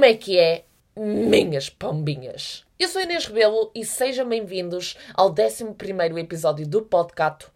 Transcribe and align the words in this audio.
Como 0.00 0.10
é 0.10 0.16
que 0.16 0.38
é, 0.38 0.64
minhas 0.96 1.68
pombinhas? 1.68 2.64
Eu 2.78 2.88
sou 2.88 3.02
Inês 3.02 3.26
Rebelo 3.26 3.70
e 3.74 3.84
sejam 3.84 4.26
bem-vindos 4.26 4.96
ao 5.12 5.28
11 5.28 6.18
episódio 6.18 6.66
do 6.66 6.80
podcast. 6.80 7.48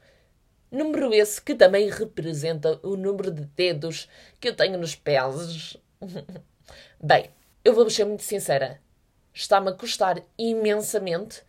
Número 0.70 1.14
esse 1.14 1.40
que 1.40 1.54
também 1.54 1.88
representa 1.88 2.78
o 2.82 2.96
número 2.96 3.30
de 3.30 3.46
dedos 3.46 4.10
que 4.38 4.50
eu 4.50 4.54
tenho 4.54 4.78
nos 4.78 4.94
pés. 4.94 5.78
Bem, 7.02 7.30
eu 7.64 7.72
vou 7.72 7.88
ser 7.88 8.04
muito 8.04 8.22
sincera. 8.22 8.78
Está-me 9.32 9.70
a 9.70 9.72
custar 9.72 10.22
imensamente 10.36 11.42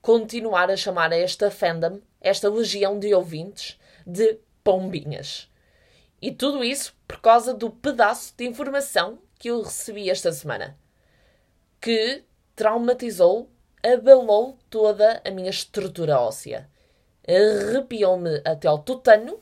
continuar 0.00 0.70
a 0.70 0.76
chamar 0.76 1.10
esta 1.10 1.50
fandom, 1.50 1.98
esta 2.20 2.48
legião 2.48 3.00
de 3.00 3.12
ouvintes, 3.12 3.80
de 4.06 4.38
pombinhas. 4.62 5.50
E 6.22 6.30
tudo 6.30 6.62
isso 6.62 6.94
por 7.08 7.20
causa 7.20 7.52
do 7.52 7.68
pedaço 7.68 8.32
de 8.36 8.46
informação 8.46 9.18
que 9.38 9.48
eu 9.48 9.62
recebi 9.62 10.10
esta 10.10 10.32
semana, 10.32 10.78
que 11.80 12.24
traumatizou, 12.54 13.50
abalou 13.82 14.58
toda 14.70 15.22
a 15.24 15.30
minha 15.30 15.50
estrutura 15.50 16.18
óssea. 16.18 16.68
Arrepiou-me 17.28 18.40
até 18.44 18.68
ao 18.68 18.78
tutano, 18.78 19.40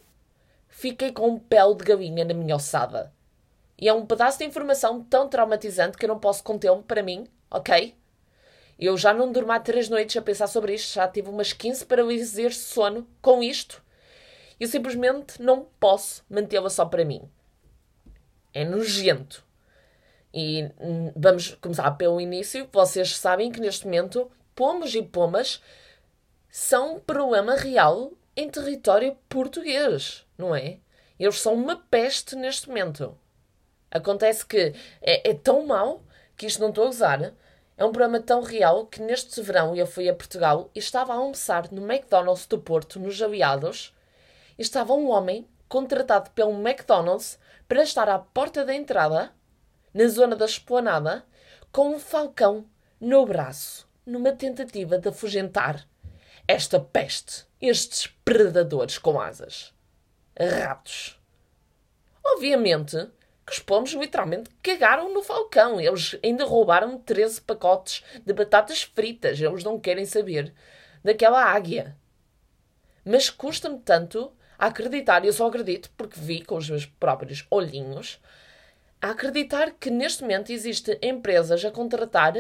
fiquei 0.69 1.13
com 1.13 1.29
um 1.29 1.39
pele 1.39 1.75
de 1.77 1.85
galinha 1.85 2.25
na 2.25 2.35
minha 2.35 2.57
ossada. 2.57 3.13
E 3.79 3.89
é 3.89 3.93
um 3.93 4.07
pedaço 4.07 4.39
de 4.39 4.45
informação 4.45 5.03
tão 5.03 5.29
traumatizante 5.29 5.97
que 5.97 6.05
eu 6.05 6.09
não 6.09 6.19
posso 6.19 6.43
contê-lo 6.43 6.83
para 6.83 7.03
mim, 7.03 7.27
ok? 7.51 7.95
Eu 8.79 8.97
já 8.97 9.15
não 9.15 9.31
durmo 9.31 9.53
há 9.53 9.61
três 9.61 9.89
noites 9.89 10.17
a 10.17 10.23
pensar 10.23 10.47
sobre 10.47 10.75
isto, 10.75 10.95
já 10.95 11.07
tive 11.07 11.29
umas 11.29 11.53
15 11.53 11.87
paralisias 11.87 12.55
de 12.55 12.61
sono 12.61 13.07
com 13.23 13.43
isto. 13.43 13.83
Eu 14.59 14.69
simplesmente 14.69 15.41
não 15.41 15.67
posso 15.79 16.25
mantê-la 16.29 16.71
só 16.71 16.85
para 16.85 17.05
mim. 17.05 17.29
É 18.53 18.65
nojento. 18.65 19.44
E 20.37 20.69
hum, 20.81 21.13
vamos 21.15 21.55
começar 21.61 21.89
pelo 21.93 22.21
início. 22.21 22.69
Vocês 22.73 23.17
sabem 23.17 23.53
que 23.53 23.61
neste 23.61 23.85
momento 23.85 24.29
pomos 24.53 24.93
e 24.93 25.01
pomas 25.01 25.63
são 26.51 26.97
um 26.97 27.01
problema 27.01 27.55
real 27.55 28.13
em 28.37 28.51
território 28.51 29.17
português, 29.29 30.27
não 30.37 30.53
é? 30.53 30.79
Eles 31.21 31.41
são 31.41 31.55
uma 31.55 31.77
peste 31.77 32.35
neste 32.35 32.69
momento. 32.69 33.17
Acontece 33.89 34.45
que 34.45 34.75
é, 35.01 35.31
é 35.31 35.35
tão 35.35 35.65
mau 35.67 36.03
que 36.37 36.47
isto 36.47 36.61
não 36.61 36.71
estou 36.71 36.87
a 36.87 36.89
usar. 36.89 37.33
É 37.77 37.85
um 37.85 37.93
problema 37.93 38.21
tão 38.21 38.43
real 38.43 38.87
que 38.87 39.01
neste 39.01 39.41
verão 39.41 39.77
eu 39.77 39.87
fui 39.87 40.09
a 40.09 40.15
Portugal 40.15 40.69
e 40.75 40.81
estava 40.81 41.13
a 41.13 41.17
almoçar 41.17 41.71
no 41.71 41.81
McDonald's 41.89 42.47
do 42.47 42.59
Porto, 42.59 42.99
nos 42.99 43.23
Aliados, 43.23 43.95
e 44.59 44.63
estava 44.63 44.95
um 44.95 45.11
homem 45.11 45.47
contratado 45.69 46.31
pelo 46.31 46.53
McDonald's 46.53 47.39
para 47.69 47.85
estar 47.85 48.09
à 48.09 48.19
porta 48.19 48.65
da 48.65 48.75
entrada 48.75 49.33
na 49.95 50.09
zona 50.09 50.37
da 50.37 50.45
esplanada, 50.45 51.25
com 51.71 51.95
um 51.95 51.99
falcão 51.99 52.67
no 53.01 53.25
braço, 53.25 53.89
numa 54.05 54.33
tentativa 54.33 54.99
de 54.99 55.09
afugentar 55.09 55.89
esta 56.47 56.79
peste, 56.79 57.47
estes 57.61 58.09
predadores 58.25 58.99
com 58.99 59.21
asas. 59.21 59.73
Ratos. 60.39 61.19
Obviamente 62.23 63.09
que 63.47 63.53
os 63.53 63.59
pomos 63.59 63.93
literalmente 63.93 64.51
cagaram 64.63 65.13
no 65.13 65.23
falcão. 65.23 65.81
Eles 65.81 66.19
ainda 66.25 66.45
roubaram 66.45 66.99
13 66.99 67.43
pacotes 67.43 68.03
de 68.25 68.33
batatas 68.33 68.83
fritas. 68.83 69.41
Eles 69.41 69.63
não 69.63 69.79
querem 69.79 70.07
saber 70.07 70.53
daquela 71.03 71.45
águia. 71.45 71.97
Mas 73.05 73.29
custa-me 73.29 73.79
tanto 73.79 74.33
a 74.59 74.67
acreditar, 74.67 75.25
eu 75.25 75.33
só 75.33 75.47
acredito 75.47 75.91
porque 75.97 76.19
vi 76.19 76.43
com 76.43 76.57
os 76.57 76.71
meus 76.71 76.87
próprios 76.87 77.47
olhinhos, 77.51 78.19
a 79.05 79.11
acreditar 79.11 79.73
que 79.73 79.91
neste 79.91 80.23
momento 80.23 80.51
existe 80.51 80.99
empresas 81.03 81.63
a 81.63 81.71
contratar 81.71 82.33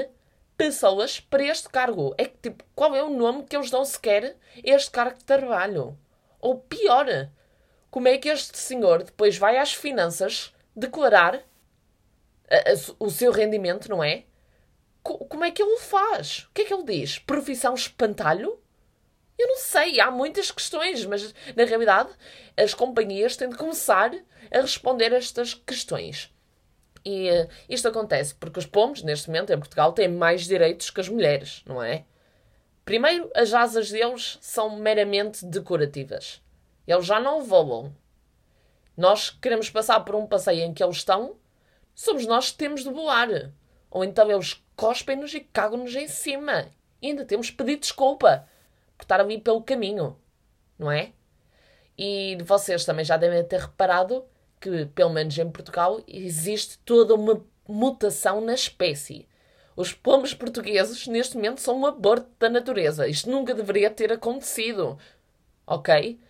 pessoas 0.56 1.20
para 1.20 1.44
este 1.44 1.68
cargo. 1.68 2.14
É 2.16 2.24
que, 2.24 2.38
tipo, 2.38 2.64
qual 2.74 2.96
é 2.96 3.02
o 3.02 3.10
nome 3.10 3.44
que 3.44 3.54
eles 3.54 3.70
dão 3.70 3.84
sequer 3.84 4.34
a 4.56 4.70
este 4.70 4.90
cargo 4.90 5.18
de 5.18 5.26
trabalho? 5.26 5.94
Ou 6.40 6.58
pior, 6.58 7.28
como 7.90 8.08
é 8.08 8.16
que 8.16 8.30
este 8.30 8.56
senhor 8.56 9.02
depois 9.02 9.36
vai 9.36 9.58
às 9.58 9.74
finanças 9.74 10.54
declarar 10.74 11.42
a, 12.50 12.56
a, 12.56 12.74
o 12.98 13.10
seu 13.10 13.30
rendimento, 13.30 13.90
não 13.90 14.02
é? 14.02 14.24
Co 15.02 15.18
como 15.26 15.44
é 15.44 15.50
que 15.50 15.62
ele 15.62 15.78
faz? 15.80 16.46
O 16.48 16.54
que 16.54 16.62
é 16.62 16.64
que 16.64 16.72
ele 16.72 16.84
diz? 16.84 17.18
Profissão 17.18 17.74
espantalho? 17.74 18.58
Eu 19.38 19.48
não 19.48 19.58
sei, 19.58 20.00
há 20.00 20.10
muitas 20.10 20.50
questões, 20.50 21.04
mas 21.04 21.34
na 21.54 21.64
realidade 21.66 22.08
as 22.56 22.72
companhias 22.72 23.36
têm 23.36 23.50
de 23.50 23.56
começar 23.58 24.14
a 24.50 24.60
responder 24.62 25.12
a 25.12 25.18
estas 25.18 25.52
questões. 25.52 26.33
E 27.04 27.30
uh, 27.30 27.48
isto 27.68 27.86
acontece 27.86 28.34
porque 28.34 28.58
os 28.58 28.66
pomos, 28.66 29.02
neste 29.02 29.28
momento, 29.28 29.52
em 29.52 29.58
Portugal, 29.58 29.92
têm 29.92 30.08
mais 30.08 30.44
direitos 30.44 30.90
que 30.90 31.00
as 31.00 31.08
mulheres, 31.08 31.62
não 31.66 31.82
é? 31.82 32.04
Primeiro, 32.84 33.30
as 33.34 33.52
asas 33.52 33.90
deles 33.90 34.38
são 34.40 34.76
meramente 34.76 35.44
decorativas. 35.44 36.42
Eles 36.86 37.06
já 37.06 37.20
não 37.20 37.42
voam. 37.42 37.94
Nós 38.96 39.30
queremos 39.30 39.70
passar 39.70 40.00
por 40.00 40.14
um 40.14 40.26
passeio 40.26 40.62
em 40.62 40.72
que 40.72 40.82
eles 40.82 40.96
estão, 40.96 41.36
somos 41.94 42.26
nós 42.26 42.50
que 42.50 42.58
temos 42.58 42.82
de 42.82 42.90
voar. 42.90 43.52
Ou 43.90 44.04
então 44.04 44.30
eles 44.30 44.62
cospem-nos 44.76 45.32
e 45.34 45.40
cagam-nos 45.40 45.94
em 45.94 46.08
cima. 46.08 46.66
E 47.00 47.08
ainda 47.08 47.24
temos 47.24 47.46
de 47.46 47.52
pedir 47.52 47.78
desculpa 47.78 48.48
por 48.96 49.04
estar 49.04 49.20
ali 49.20 49.40
pelo 49.40 49.62
caminho, 49.62 50.18
não 50.78 50.90
é? 50.90 51.12
E 51.96 52.38
vocês 52.42 52.84
também 52.84 53.04
já 53.04 53.16
devem 53.16 53.44
ter 53.44 53.60
reparado 53.60 54.24
que, 54.60 54.86
pelo 54.86 55.10
menos 55.10 55.36
em 55.38 55.50
Portugal, 55.50 56.00
existe 56.06 56.78
toda 56.80 57.14
uma 57.14 57.44
mutação 57.66 58.40
na 58.40 58.54
espécie. 58.54 59.28
Os 59.76 59.92
pombos 59.92 60.32
portugueses, 60.32 61.06
neste 61.08 61.36
momento, 61.36 61.60
são 61.60 61.80
um 61.80 61.86
aborto 61.86 62.28
da 62.38 62.48
natureza. 62.48 63.08
Isto 63.08 63.30
nunca 63.30 63.54
deveria 63.54 63.90
ter 63.90 64.12
acontecido. 64.12 64.98
Ok? 65.66 66.20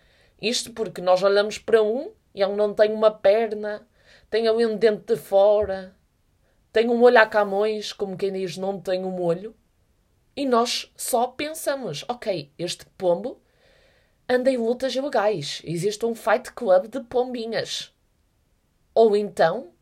Isto 0.41 0.73
porque 0.73 1.01
nós 1.01 1.21
olhamos 1.21 1.57
para 1.57 1.83
um 1.83 2.11
e 2.33 2.41
ele 2.41 2.55
não 2.55 2.73
tem 2.73 2.91
uma 2.91 3.11
perna, 3.11 3.87
tem 4.29 4.47
ali 4.47 4.65
um 4.65 4.75
dente 4.75 5.13
de 5.13 5.15
fora, 5.15 5.95
tem 6.73 6.89
um 6.89 7.01
olho 7.01 7.19
a 7.19 7.25
Camões, 7.25 7.93
como 7.93 8.17
quem 8.17 8.33
diz, 8.33 8.57
não 8.57 8.81
tem 8.81 9.05
um 9.05 9.21
olho. 9.21 9.55
E 10.35 10.45
nós 10.45 10.91
só 10.97 11.27
pensamos, 11.27 12.03
ok, 12.09 12.51
este 12.59 12.85
pombo 12.97 13.41
anda 14.27 14.51
em 14.51 14.57
lutas 14.57 14.93
ilegais. 14.93 15.61
Existe 15.63 16.05
um 16.05 16.13
fight 16.13 16.51
club 16.51 16.87
de 16.87 16.99
pombinhas. 16.99 17.94
Ou 18.95 19.15
então, 19.15 19.73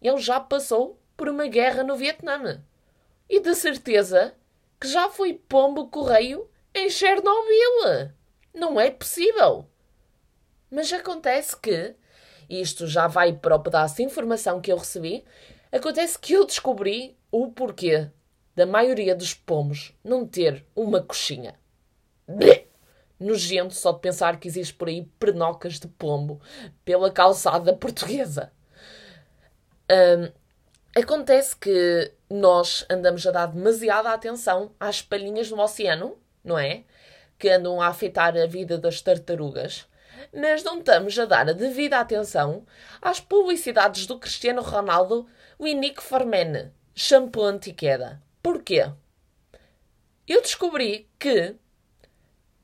ele 0.00 0.18
já 0.18 0.40
passou 0.40 0.98
por 1.14 1.28
uma 1.28 1.46
guerra 1.46 1.84
no 1.84 1.94
Vietnã. 1.94 2.64
E 3.28 3.38
de 3.38 3.54
certeza 3.54 4.34
que 4.80 4.88
já 4.88 5.10
foi 5.10 5.34
pombo 5.34 5.88
correio 5.88 6.48
em 6.74 6.88
Chernobyl. 6.88 8.12
Não 8.54 8.80
é 8.80 8.90
possível. 8.90 9.68
Mas 10.70 10.92
acontece 10.92 11.56
que, 11.56 11.94
isto 12.48 12.86
já 12.86 13.06
vai 13.06 13.32
para 13.34 13.56
o 13.56 13.60
pedaço 13.60 13.96
de 13.96 14.02
informação 14.02 14.60
que 14.60 14.72
eu 14.72 14.78
recebi, 14.78 15.24
acontece 15.70 16.18
que 16.18 16.32
eu 16.32 16.46
descobri 16.46 17.16
o 17.30 17.52
porquê 17.52 18.10
da 18.54 18.64
maioria 18.64 19.14
dos 19.14 19.34
pomos 19.34 19.92
não 20.02 20.26
ter 20.26 20.64
uma 20.74 21.02
coxinha. 21.02 21.58
Bleh! 22.26 22.65
Nojento 23.18 23.74
só 23.74 23.92
de 23.92 24.00
pensar 24.00 24.38
que 24.38 24.48
existe 24.48 24.74
por 24.74 24.88
aí 24.88 25.08
pernocas 25.18 25.80
de 25.80 25.88
pombo 25.88 26.40
pela 26.84 27.10
calçada 27.10 27.72
portuguesa. 27.76 28.52
Um, 29.90 30.32
acontece 31.00 31.56
que 31.56 32.12
nós 32.28 32.84
andamos 32.90 33.26
a 33.26 33.30
dar 33.30 33.46
demasiada 33.46 34.10
atenção 34.10 34.72
às 34.80 35.00
palhinhas 35.00 35.50
no 35.50 35.60
oceano, 35.60 36.18
não 36.44 36.58
é? 36.58 36.84
Que 37.38 37.48
andam 37.48 37.80
a 37.80 37.88
afetar 37.88 38.36
a 38.36 38.46
vida 38.46 38.78
das 38.78 39.00
tartarugas, 39.00 39.86
mas 40.32 40.62
não 40.64 40.78
estamos 40.78 41.18
a 41.18 41.24
dar 41.24 41.48
a 41.48 41.52
devida 41.52 41.98
atenção 41.98 42.66
às 43.00 43.20
publicidades 43.20 44.06
do 44.06 44.18
Cristiano 44.18 44.62
Ronaldo 44.62 45.26
Winnick 45.60 46.02
Formen, 46.02 46.72
shampoo 46.94 47.44
anti-queda. 47.44 48.20
Porquê? 48.42 48.90
Eu 50.26 50.42
descobri 50.42 51.08
que 51.18 51.54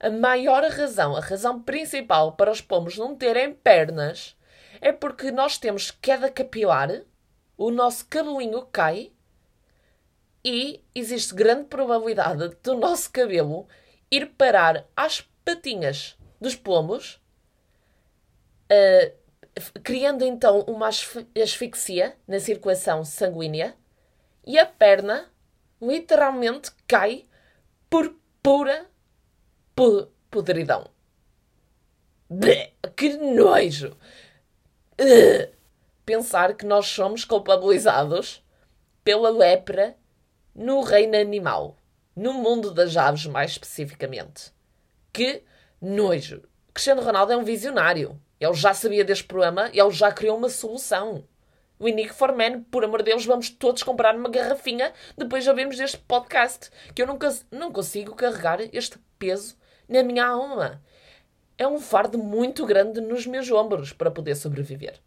a 0.03 0.11
maior 0.11 0.65
razão, 0.65 1.17
a 1.17 1.21
razão 1.21 1.63
principal 1.63 2.33
para 2.33 2.51
os 2.51 2.61
pomos 2.61 2.99
não 2.99 3.15
terem 3.15 3.55
pernas 3.55 4.37
é 4.81 4.91
porque 4.91 5.31
nós 5.31 5.59
temos 5.59 5.93
queda 5.93 6.29
capilar, 6.29 7.03
o 7.57 7.71
nosso 7.71 8.05
cabelinho 8.07 8.67
cai 8.67 9.13
e 10.45 10.83
existe 10.93 11.33
grande 11.33 11.67
probabilidade 11.67 12.49
do 12.65 12.77
nosso 12.77 13.13
cabelo 13.13 13.69
ir 14.11 14.27
parar 14.31 14.85
às 14.97 15.21
patinhas 15.45 16.19
dos 16.41 16.57
pomos, 16.57 17.23
uh, 18.69 19.81
criando 19.85 20.25
então 20.25 20.63
uma 20.63 20.89
asfixia 21.41 22.17
na 22.27 22.41
circulação 22.41 23.05
sanguínea 23.05 23.77
e 24.45 24.59
a 24.59 24.67
perna 24.67 25.31
literalmente 25.81 26.73
cai 26.89 27.25
por 27.89 28.13
pura 28.43 28.91
podridão. 30.31 30.89
Bleh, 32.29 32.73
que 32.97 33.17
nojo! 33.17 33.97
Pensar 36.05 36.55
que 36.55 36.65
nós 36.65 36.87
somos 36.87 37.25
culpabilizados 37.25 38.43
pela 39.05 39.31
lepra 39.31 39.97
no 40.55 40.81
reino 40.81 41.17
animal, 41.17 41.77
no 42.15 42.33
mundo 42.33 42.73
das 42.73 42.97
aves 42.97 43.27
mais 43.27 43.53
especificamente. 43.53 44.53
Que 45.13 45.45
nojo! 45.81 46.43
Cristiano 46.73 47.03
Ronaldo 47.03 47.33
é 47.33 47.37
um 47.37 47.45
visionário. 47.45 48.21
Ele 48.41 48.55
já 48.55 48.75
sabia 48.75 49.05
deste 49.05 49.25
problema 49.25 49.71
e 49.73 49.79
ele 49.79 49.91
já 49.91 50.11
criou 50.11 50.37
uma 50.37 50.49
solução. 50.49 51.25
O 51.79 51.89
Inique 51.89 52.15
for 52.15 52.35
Man, 52.35 52.63
por 52.71 52.85
amor 52.85 53.03
de 53.03 53.11
Deus, 53.11 53.27
vamos 53.27 53.51
todos 53.51 53.83
comprar 53.83 54.15
uma 54.15 54.31
garrafinha 54.31 54.93
depois 55.19 55.45
de 55.45 55.51
ouvirmos 55.51 55.79
este 55.79 55.99
podcast. 55.99 56.71
Que 56.95 57.03
eu 57.03 57.07
nunca, 57.07 57.29
não 57.51 57.73
consigo 57.73 58.15
carregar 58.15 58.61
este 58.73 58.99
peso 59.19 59.57
na 59.93 60.03
minha 60.03 60.27
alma. 60.27 60.83
É 61.57 61.67
um 61.67 61.79
fardo 61.79 62.19
muito 62.19 62.67
grande 62.67 63.01
nos 63.01 63.27
meus 63.27 63.51
ombros 63.51 63.93
para 63.93 64.11
poder 64.11 64.35
sobreviver. 64.35 64.99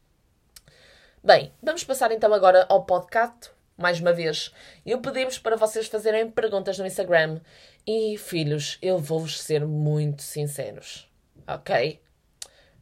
Bem, 1.24 1.52
vamos 1.62 1.84
passar 1.84 2.12
então 2.12 2.34
agora 2.34 2.66
ao 2.70 2.86
podcast. 2.86 3.52
Mais 3.78 4.00
uma 4.00 4.14
vez, 4.14 4.54
eu 4.86 5.02
pedimos 5.02 5.38
para 5.38 5.58
vocês 5.58 5.88
fazerem 5.88 6.30
perguntas 6.32 6.80
no 6.80 6.86
Instagram. 6.86 7.42
E, 7.86 8.18
filhos, 8.18 8.78
eu 8.82 8.98
vou-vos 8.98 9.42
ser 9.42 9.66
muito 9.66 10.22
sinceros 10.22 11.10
ok? 11.48 12.02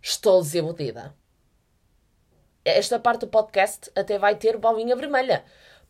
Estou 0.01 0.41
desiludida. 0.41 1.13
Esta 2.63 2.99
parte 2.99 3.21
do 3.21 3.27
podcast 3.27 3.91
até 3.95 4.17
vai 4.17 4.35
ter 4.35 4.57
bolinha 4.57 4.95
vermelha, 4.95 5.43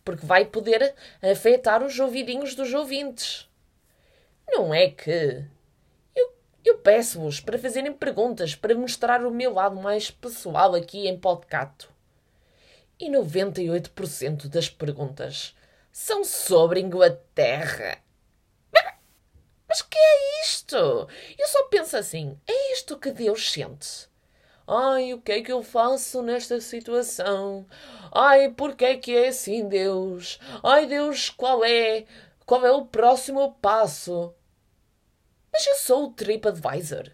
porque 0.04 0.26
vai 0.26 0.46
poder 0.46 0.96
afetar 1.22 1.84
os 1.84 2.00
ouvidinhos 2.00 2.56
dos 2.56 2.74
ouvintes. 2.74 3.50
Não 4.48 4.74
é 4.74 4.90
que. 4.90 5.46
Eu, 6.66 6.78
peço-vos 6.78 7.42
para 7.42 7.60
fazerem 7.60 7.92
perguntas, 7.92 8.56
para 8.56 8.74
mostrar 8.74 9.26
o 9.26 9.32
meu 9.32 9.54
lado 9.54 9.76
mais 9.76 10.10
pessoal 10.10 10.74
aqui 10.76 11.10
em 11.10 11.20
podcast. 11.20 11.90
E 12.98 13.10
98% 13.12 14.48
das 14.48 14.70
perguntas 14.70 15.54
são 15.92 16.24
sobre 16.24 16.80
Inglaterra. 16.80 17.98
Mas 19.68 19.82
que 19.82 19.98
é 19.98 20.42
isto? 20.42 20.78
Eu 20.78 21.48
só 21.48 21.64
penso 21.66 21.98
assim: 21.98 22.40
é 22.48 22.74
isto 22.74 22.98
que 22.98 23.12
Deus 23.12 23.52
sente? 23.52 24.08
Ai, 24.66 25.14
o 25.14 25.20
que 25.22 25.34
é 25.34 25.42
que 25.42 25.52
eu 25.52 25.62
faço 25.62 26.22
nesta 26.22 26.62
situação? 26.62 27.68
Ai, 28.10 28.50
porquê 28.52 28.86
é 28.86 28.98
que 28.98 29.14
é 29.14 29.28
assim, 29.28 29.68
Deus? 29.68 30.40
Ai, 30.64 30.86
Deus, 30.86 31.30
qual 31.30 31.66
é? 31.66 32.06
Qual 32.46 32.66
é 32.66 32.72
o 32.72 32.86
próximo 32.86 33.54
passo? 33.56 34.34
Mas 35.64 35.68
eu 35.68 35.76
sou 35.76 36.08
o 36.08 36.12
TripAdvisor. 36.12 37.10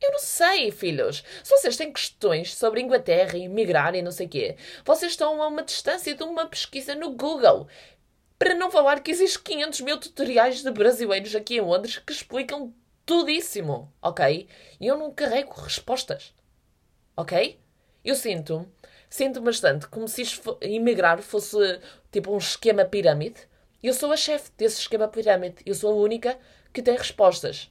Eu 0.00 0.12
não 0.12 0.18
sei, 0.20 0.70
filhos. 0.70 1.22
Se 1.44 1.50
vocês 1.50 1.76
têm 1.76 1.92
questões 1.92 2.54
sobre 2.54 2.80
Inglaterra 2.80 3.36
e 3.36 3.46
migrar 3.46 3.94
e 3.94 4.00
não 4.00 4.10
sei 4.10 4.24
o 4.24 4.28
quê, 4.30 4.56
vocês 4.86 5.12
estão 5.12 5.42
a 5.42 5.48
uma 5.48 5.62
distância 5.62 6.14
de 6.14 6.22
uma 6.22 6.46
pesquisa 6.46 6.94
no 6.94 7.10
Google. 7.10 7.68
Para 8.38 8.54
não 8.54 8.70
falar 8.70 9.00
que 9.00 9.10
existem 9.10 9.58
500 9.58 9.80
mil 9.82 10.00
tutoriais 10.00 10.62
de 10.62 10.70
brasileiros 10.70 11.36
aqui 11.36 11.56
em 11.56 11.60
Londres 11.60 11.98
que 11.98 12.10
explicam 12.10 12.72
tudíssimo, 13.04 13.92
ok? 14.00 14.48
E 14.80 14.86
eu 14.86 14.96
não 14.96 15.12
carrego 15.12 15.52
respostas, 15.60 16.32
ok? 17.14 17.60
Eu 18.02 18.14
sinto, 18.14 18.66
sinto 19.10 19.42
bastante 19.42 19.86
como 19.88 20.08
se 20.08 20.22
emigrar 20.62 21.20
fosse 21.20 21.58
tipo 22.10 22.32
um 22.32 22.38
esquema 22.38 22.86
pirâmide. 22.86 23.46
Eu 23.82 23.92
sou 23.92 24.10
a 24.10 24.16
chefe 24.16 24.50
desse 24.56 24.80
esquema 24.80 25.06
pirâmide. 25.06 25.56
Eu 25.66 25.74
sou 25.74 25.92
a 25.92 26.02
única 26.02 26.38
que 26.72 26.80
tem 26.80 26.96
respostas. 26.96 27.70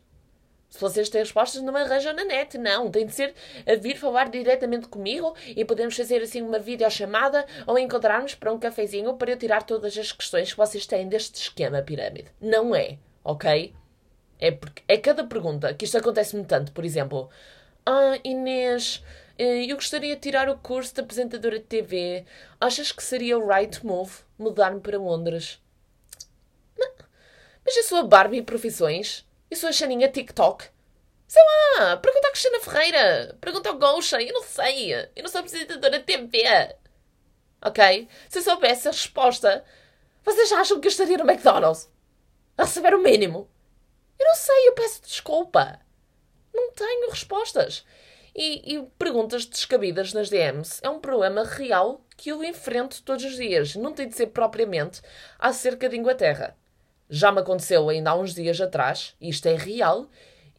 Se 0.70 0.80
vocês 0.80 1.10
têm 1.10 1.22
respostas, 1.22 1.62
não 1.64 1.76
arranjam 1.76 2.14
na 2.14 2.24
net. 2.24 2.58
Não, 2.58 2.92
tem 2.92 3.06
de 3.06 3.14
ser 3.14 3.34
a 3.66 3.76
vir 3.76 3.98
falar 3.98 4.30
diretamente 4.30 4.88
comigo 4.88 5.36
e 5.48 5.66
podemos 5.66 5.96
fazer 5.96 6.22
assim 6.22 6.42
uma 6.42 6.60
videochamada 6.60 7.46
ou 7.66 7.78
encontrarmos 7.78 8.36
para 8.36 8.54
um 8.54 8.60
cafezinho 8.60 9.16
para 9.16 9.32
eu 9.32 9.38
tirar 9.38 9.64
todas 9.64 9.98
as 9.98 10.12
questões 10.12 10.52
que 10.52 10.58
vocês 10.58 10.86
têm 10.86 11.08
deste 11.08 11.42
esquema 11.42 11.82
pirâmide. 11.82 12.32
Não 12.40 12.76
é, 12.76 12.98
ok? 13.24 13.74
É 14.40 14.52
porque 14.52 14.84
é 14.88 14.98
cada 14.98 15.24
pergunta 15.24 15.74
que 15.74 15.86
isto 15.86 15.98
acontece-me 15.98 16.46
tanto. 16.46 16.72
Por 16.72 16.86
exemplo, 16.86 17.30
ah, 17.86 18.18
Inês, 18.24 19.04
eh, 19.38 19.66
eu 19.66 19.76
gostaria 19.76 20.16
de 20.16 20.22
tirar 20.22 20.50
o 20.50 20.58
curso 20.60 20.94
de 20.94 21.02
apresentadora 21.02 21.58
de 21.58 21.66
TV. 21.66 22.26
Achas 22.62 22.92
que 22.92 23.04
seria 23.04 23.38
o 23.38 23.48
right 23.48 23.84
move 23.86 24.20
mudar-me 24.38 24.80
para 24.80 25.00
Londres? 25.00 25.60
Mas 27.66 27.92
a 27.94 28.04
Barbie 28.04 28.42
Profissões 28.42 29.29
sou 29.58 29.70
a 29.70 29.72
Xaninha 29.72 30.10
TikTok. 30.10 30.66
Sei 31.28 31.42
lá, 31.78 31.98
pergunta 31.98 32.28
à 32.28 32.32
Cristina 32.32 32.60
Ferreira. 32.60 33.38
Pergunta 33.40 33.70
ao 33.70 33.78
Gosha. 33.78 34.22
Eu 34.22 34.34
não 34.34 34.44
sei. 34.44 34.94
Eu 34.94 35.24
não 35.24 35.30
sou 35.30 35.40
apresentadora 35.40 36.00
de 36.00 36.06
TV. 36.06 36.44
Ok? 37.62 38.08
Se 38.30 38.40
eu 38.40 38.44
soubesse 38.44 38.88
a 38.88 38.92
resposta, 38.92 39.64
vocês 40.24 40.52
acham 40.52 40.80
que 40.80 40.88
eu 40.88 40.92
estaria 40.92 41.18
no 41.18 41.30
McDonald's? 41.30 41.90
A 42.58 42.64
receber 42.64 42.94
o 42.94 43.02
mínimo? 43.02 43.50
Eu 44.20 44.26
não 44.26 44.36
sei, 44.36 44.68
eu 44.68 44.74
peço 44.74 45.02
desculpa. 45.02 45.80
Não 46.54 46.72
tenho 46.72 47.10
respostas. 47.10 47.86
E, 48.36 48.76
e, 48.76 48.84
perguntas 48.98 49.46
descabidas 49.46 50.14
nas 50.14 50.30
DMs 50.30 50.80
é 50.84 50.90
um 50.90 51.00
problema 51.00 51.44
real 51.44 52.06
que 52.16 52.30
eu 52.30 52.44
enfrento 52.44 53.02
todos 53.04 53.24
os 53.26 53.36
dias. 53.36 53.76
Não 53.76 53.94
tem 53.94 54.08
de 54.08 54.16
ser 54.16 54.28
propriamente 54.28 55.02
acerca 55.38 55.88
de 55.88 55.98
Inglaterra. 55.98 56.56
Já 57.10 57.32
me 57.32 57.40
aconteceu 57.40 57.90
ainda 57.90 58.12
há 58.12 58.16
uns 58.16 58.36
dias 58.36 58.62
atrás, 58.62 59.16
e 59.20 59.30
isto 59.30 59.48
é 59.48 59.56
real, 59.56 60.08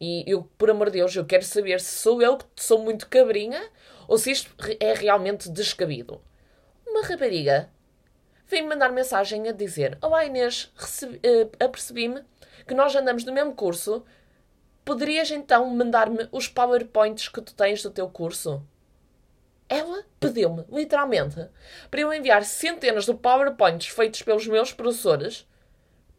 e 0.01 0.23
eu, 0.25 0.49
por 0.57 0.69
amor 0.69 0.87
de 0.87 0.97
Deus, 0.97 1.15
eu 1.15 1.23
quero 1.23 1.45
saber 1.45 1.79
se 1.79 1.99
sou 1.99 2.21
eu 2.23 2.35
que 2.37 2.45
sou 2.55 2.79
muito 2.79 3.07
cabrinha 3.07 3.61
ou 4.07 4.17
se 4.17 4.31
isto 4.31 4.51
é 4.79 4.93
realmente 4.95 5.47
descabido. 5.47 6.19
Uma 6.87 7.03
rapariga 7.03 7.69
veio-me 8.47 8.69
mandar 8.69 8.91
mensagem 8.91 9.47
a 9.47 9.51
dizer: 9.51 9.97
Olá 10.01 10.25
Inês, 10.25 10.73
uh, 11.03 11.63
apercebi-me 11.63 12.23
que 12.67 12.73
nós 12.73 12.95
andamos 12.95 13.23
no 13.23 13.31
mesmo 13.31 13.53
curso. 13.53 14.03
Poderias 14.83 15.29
então 15.29 15.69
mandar-me 15.69 16.27
os 16.31 16.47
PowerPoints 16.47 17.29
que 17.29 17.39
tu 17.39 17.53
tens 17.53 17.83
do 17.83 17.91
teu 17.91 18.09
curso? 18.09 18.61
Ela 19.69 20.03
pediu-me, 20.19 20.65
literalmente, 20.69 21.47
para 21.91 22.01
eu 22.01 22.11
enviar 22.11 22.43
centenas 22.43 23.05
de 23.05 23.13
PowerPoints 23.13 23.87
feitos 23.87 24.23
pelos 24.23 24.47
meus 24.47 24.73
professores 24.73 25.47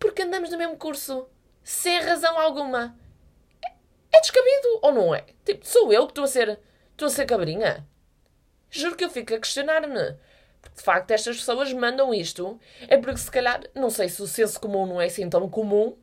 porque 0.03 0.23
andamos 0.23 0.51
no 0.51 0.59
mesmo 0.59 0.77
curso. 0.77 1.29
Sem 1.63 2.01
razão 2.01 2.37
alguma. 2.37 2.97
É, 4.13 4.21
descabido 4.21 4.81
ou 4.83 4.93
não 4.93 5.15
é? 5.15 5.25
Tipo, 5.45 5.65
sou 5.65 5.93
eu 5.93 6.07
que 6.07 6.11
estou 6.11 6.25
a 6.25 6.29
ser. 6.29 6.59
Estou 6.91 7.07
a 7.07 7.11
ser 7.11 7.25
cabrinha? 7.25 7.87
Juro 8.69 8.97
que 8.97 9.05
eu 9.05 9.11
fico 9.11 9.33
a 9.33 9.39
questionar-me. 9.39 10.19
De 10.75 10.83
facto 10.83 11.13
estas 11.13 11.37
pessoas 11.37 11.73
mandam 11.73 12.13
isto. 12.13 12.59
É 12.89 12.97
porque 12.97 13.19
se 13.19 13.31
calhar. 13.31 13.63
Não 13.77 13.91
sei 13.91 14.09
se 14.09 14.21
o 14.21 14.27
senso 14.27 14.61
comum 14.61 14.87
não 14.87 15.01
é 15.01 15.07
assim 15.07 15.31
tão 15.31 15.49
comum. 15.49 15.97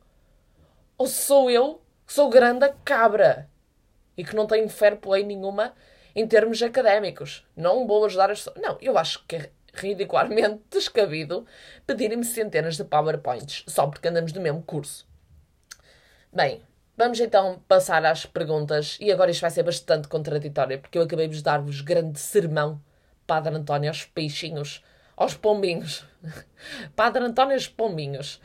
Ou 0.97 1.05
se 1.05 1.21
sou 1.23 1.51
eu 1.51 1.81
que 2.07 2.13
sou 2.13 2.29
grande 2.29 2.71
cabra. 2.85 3.49
E 4.15 4.23
que 4.23 4.35
não 4.35 4.47
tenho 4.47 4.69
fair 4.69 4.97
play 4.97 5.23
nenhuma 5.23 5.75
em 6.15 6.25
termos 6.25 6.61
académicos. 6.63 7.45
Não 7.55 7.85
vou 7.85 8.05
ajudar 8.05 8.31
as 8.31 8.39
pessoas. 8.39 8.61
Não, 8.61 8.77
eu 8.81 8.97
acho 8.97 9.25
que 9.25 9.35
é 9.35 9.51
ridicularmente 9.73 10.61
descabido 10.69 11.45
pedirem-me 11.85 12.23
centenas 12.23 12.77
de 12.77 12.83
PowerPoints 12.83 13.63
só 13.67 13.87
porque 13.87 14.07
andamos 14.07 14.33
no 14.33 14.41
mesmo 14.41 14.61
curso. 14.63 15.07
Bem, 16.31 16.61
vamos 16.95 17.19
então 17.19 17.61
passar 17.67 18.05
às 18.05 18.25
perguntas 18.25 18.97
e 18.99 19.11
agora 19.11 19.31
isto 19.31 19.41
vai 19.41 19.51
ser 19.51 19.63
bastante 19.63 20.07
contraditório 20.07 20.79
porque 20.79 20.97
eu 20.97 21.03
acabei 21.03 21.27
de 21.27 21.41
dar-vos 21.41 21.81
grande 21.81 22.19
sermão, 22.19 22.81
Padre 23.25 23.55
António, 23.55 23.89
aos 23.89 24.05
peixinhos, 24.05 24.83
aos 25.15 25.33
pombinhos, 25.33 26.05
Padre 26.95 27.23
António 27.23 27.53
aos 27.53 27.67
pombinhos, 27.67 28.39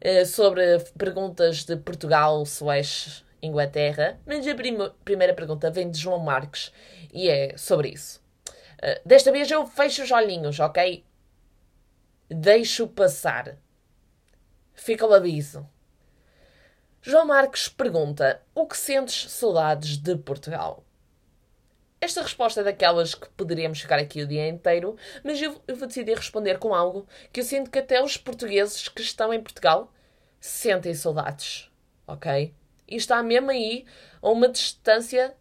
eh, 0.00 0.24
sobre 0.24 0.78
perguntas 0.98 1.64
de 1.64 1.76
Portugal, 1.76 2.44
Suécia, 2.44 3.24
Inglaterra, 3.42 4.18
mas 4.26 4.46
a 4.46 4.54
primeira 5.04 5.34
pergunta 5.34 5.70
vem 5.70 5.90
de 5.90 5.98
João 5.98 6.18
Marques 6.18 6.72
e 7.12 7.28
é 7.28 7.56
sobre 7.56 7.90
isso. 7.90 8.25
Uh, 8.82 9.00
desta 9.04 9.32
vez 9.32 9.50
eu 9.50 9.66
fecho 9.66 10.02
os 10.02 10.10
olhinhos, 10.10 10.60
ok? 10.60 11.04
Deixo 12.28 12.88
passar. 12.88 13.56
Fica 14.74 15.06
o 15.06 15.14
aviso. 15.14 15.68
João 17.00 17.26
Marques 17.26 17.68
pergunta: 17.68 18.42
O 18.54 18.66
que 18.66 18.76
sentes 18.76 19.30
saudades 19.30 19.96
de 19.96 20.16
Portugal? 20.16 20.84
Esta 22.00 22.22
resposta 22.22 22.60
é 22.60 22.64
daquelas 22.64 23.14
que 23.14 23.28
poderíamos 23.30 23.80
ficar 23.80 23.98
aqui 23.98 24.22
o 24.22 24.26
dia 24.26 24.46
inteiro, 24.48 24.96
mas 25.24 25.40
eu, 25.40 25.60
eu 25.66 25.76
vou 25.76 25.88
decidir 25.88 26.16
responder 26.16 26.58
com 26.58 26.74
algo 26.74 27.06
que 27.32 27.40
eu 27.40 27.44
sinto 27.44 27.70
que 27.70 27.78
até 27.78 28.02
os 28.02 28.16
portugueses 28.16 28.88
que 28.88 29.00
estão 29.00 29.32
em 29.32 29.42
Portugal 29.42 29.92
sentem 30.38 30.94
saudades, 30.94 31.70
ok? 32.06 32.54
E 32.86 32.96
está 32.96 33.22
mesmo 33.22 33.50
aí 33.50 33.86
a 34.20 34.28
uma 34.28 34.48
distância 34.48 35.34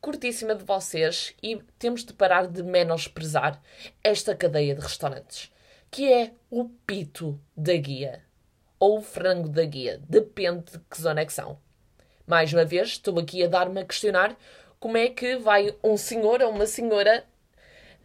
curtíssima 0.00 0.54
de 0.54 0.64
vocês 0.64 1.34
e 1.42 1.60
temos 1.78 2.04
de 2.04 2.12
parar 2.12 2.46
de 2.46 2.62
menosprezar 2.62 3.60
esta 4.02 4.34
cadeia 4.34 4.74
de 4.74 4.80
restaurantes, 4.80 5.52
que 5.90 6.12
é 6.12 6.32
o 6.50 6.68
pito 6.86 7.40
da 7.56 7.76
guia 7.76 8.22
ou 8.78 8.98
o 8.98 9.02
frango 9.02 9.48
da 9.48 9.64
guia, 9.64 10.00
depende 10.08 10.72
de 10.72 10.78
que 10.78 11.00
zona 11.00 11.20
é 11.20 11.26
que 11.26 11.32
são. 11.32 11.58
Mais 12.26 12.52
uma 12.52 12.64
vez, 12.64 12.88
estou 12.88 13.18
aqui 13.18 13.44
a 13.44 13.48
dar-me 13.48 13.80
a 13.80 13.84
questionar 13.84 14.36
como 14.78 14.96
é 14.96 15.08
que 15.08 15.36
vai 15.36 15.76
um 15.84 15.96
senhor 15.96 16.40
ou 16.42 16.50
uma 16.50 16.66
senhora 16.66 17.24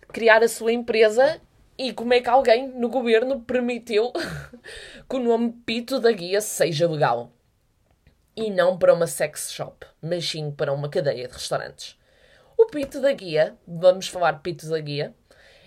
criar 0.09 0.43
a 0.43 0.47
sua 0.47 0.73
empresa 0.73 1.41
E 1.77 1.91
como 1.91 2.13
é 2.13 2.21
que 2.21 2.29
alguém 2.29 2.69
no 2.69 2.87
governo 2.87 3.41
permitiu 3.41 4.11
que 5.09 5.15
o 5.15 5.19
nome 5.19 5.51
Pito 5.65 5.99
da 5.99 6.11
Guia 6.11 6.39
seja 6.39 6.87
legal? 6.87 7.31
E 8.37 8.51
não 8.51 8.77
para 8.77 8.93
uma 8.93 9.07
sex 9.07 9.51
shop, 9.51 9.85
mas 10.01 10.29
sim 10.29 10.51
para 10.51 10.73
uma 10.73 10.89
cadeia 10.89 11.27
de 11.27 11.33
restaurantes. 11.33 11.97
O 12.57 12.65
Pito 12.65 12.99
da 12.99 13.13
Guia, 13.13 13.57
vamos 13.65 14.07
falar 14.07 14.41
Pito 14.41 14.69
da 14.69 14.79
Guia, 14.79 15.15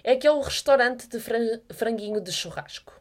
é 0.05 0.13
aquele 0.13 0.43
restaurante 0.43 1.09
de 1.09 1.19
franguinho 1.75 2.21
de 2.21 2.31
churrasco. 2.31 2.93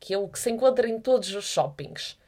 Aquele 0.00 0.28
que 0.28 0.38
se 0.38 0.50
encontra 0.50 0.88
em 0.88 1.00
todos 1.00 1.34
os 1.34 1.44
shoppings. 1.44 2.18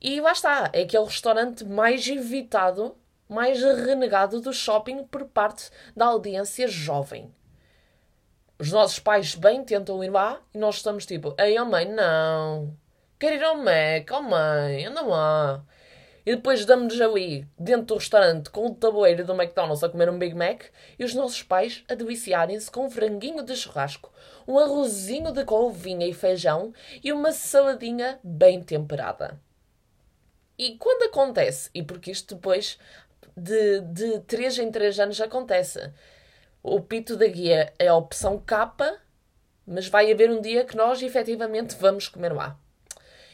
E 0.00 0.20
lá 0.20 0.32
está, 0.32 0.70
é 0.72 0.82
aquele 0.82 1.04
restaurante 1.04 1.64
mais 1.64 2.06
evitado, 2.06 2.96
mais 3.28 3.62
renegado 3.62 4.40
do 4.40 4.52
shopping 4.52 5.04
por 5.04 5.24
parte 5.24 5.70
da 5.96 6.06
audiência 6.06 6.68
jovem. 6.68 7.34
Os 8.58 8.72
nossos 8.72 8.98
pais 8.98 9.34
bem 9.34 9.64
tentam 9.64 10.02
ir 10.04 10.10
lá 10.10 10.40
e 10.54 10.58
nós 10.58 10.76
estamos 10.76 11.06
tipo, 11.06 11.34
ei, 11.38 11.58
oh 11.58 11.64
mãe, 11.64 11.84
não. 11.86 12.76
Quero 13.18 13.36
ir 13.36 13.44
ao 13.44 13.56
Mac, 13.56 14.10
oh 14.12 14.22
mãe, 14.22 14.86
anda 14.86 15.02
lá. 15.02 15.64
E 16.28 16.36
depois 16.36 16.66
damos-nos 16.66 17.00
ali, 17.00 17.48
dentro 17.58 17.86
do 17.86 17.94
restaurante, 17.94 18.50
com 18.50 18.66
o 18.66 18.74
tabuleiro 18.74 19.24
do 19.24 19.32
McDonald's 19.32 19.82
a 19.82 19.88
comer 19.88 20.10
um 20.10 20.18
Big 20.18 20.34
Mac 20.34 20.64
e 20.98 21.02
os 21.02 21.14
nossos 21.14 21.42
pais 21.42 21.82
a 21.88 21.94
deliciarem-se 21.94 22.70
com 22.70 22.84
um 22.84 22.90
franguinho 22.90 23.42
de 23.42 23.56
churrasco, 23.56 24.12
um 24.46 24.58
arrozinho 24.58 25.32
de 25.32 25.42
couvinha 25.46 26.06
e 26.06 26.12
feijão 26.12 26.74
e 27.02 27.14
uma 27.14 27.32
saladinha 27.32 28.20
bem 28.22 28.62
temperada. 28.62 29.40
E 30.58 30.76
quando 30.76 31.04
acontece, 31.04 31.70
e 31.72 31.82
porque 31.82 32.10
isto 32.10 32.34
depois 32.34 32.78
de, 33.34 33.80
de 33.80 34.20
3 34.20 34.58
em 34.58 34.70
3 34.70 35.00
anos 35.00 35.20
acontece, 35.22 35.90
o 36.62 36.78
pito 36.78 37.16
da 37.16 37.26
guia 37.26 37.72
é 37.78 37.88
a 37.88 37.96
opção 37.96 38.38
K, 38.38 39.00
mas 39.66 39.88
vai 39.88 40.12
haver 40.12 40.30
um 40.30 40.42
dia 40.42 40.66
que 40.66 40.76
nós 40.76 41.00
efetivamente 41.00 41.74
vamos 41.76 42.06
comer 42.06 42.34
lá. 42.34 42.60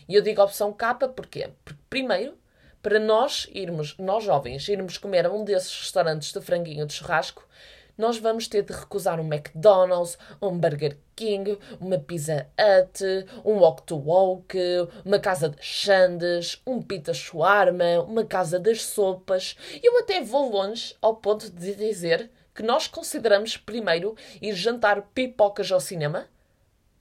E 0.08 0.14
eu 0.14 0.22
digo 0.22 0.40
opção 0.40 0.72
K 0.72 0.94
porquê? 1.08 1.50
Porque, 1.64 1.80
primeiro, 1.90 2.38
para 2.84 3.00
nós 3.00 3.48
irmos, 3.54 3.96
nós 3.96 4.24
jovens, 4.24 4.68
irmos 4.68 4.98
comer 4.98 5.24
a 5.24 5.32
um 5.32 5.42
desses 5.42 5.74
restaurantes 5.74 6.30
de 6.30 6.40
franguinho 6.42 6.84
de 6.84 6.92
churrasco, 6.92 7.48
nós 7.96 8.18
vamos 8.18 8.46
ter 8.46 8.62
de 8.62 8.74
recusar 8.74 9.18
um 9.18 9.24
McDonald's, 9.24 10.18
um 10.42 10.58
Burger 10.58 10.98
King, 11.16 11.58
uma 11.80 11.98
Pizza 11.98 12.46
Hut, 12.60 13.02
um 13.42 13.54
Walk 13.54 13.84
to 13.84 13.96
Walk, 13.96 14.54
uma 15.02 15.18
Casa 15.18 15.48
das 15.48 15.64
Xandes, 15.64 16.60
um 16.66 16.82
Pita 16.82 17.14
Shawarma, 17.14 18.02
uma 18.06 18.22
Casa 18.22 18.60
das 18.60 18.82
Sopas. 18.82 19.56
Eu 19.82 19.98
até 20.00 20.20
vou 20.20 20.50
longe 20.50 20.94
ao 21.00 21.16
ponto 21.16 21.50
de 21.50 21.74
dizer 21.74 22.30
que 22.54 22.62
nós 22.62 22.86
consideramos 22.86 23.56
primeiro 23.56 24.14
ir 24.42 24.54
jantar 24.54 25.00
pipocas 25.14 25.72
ao 25.72 25.80
cinema 25.80 26.26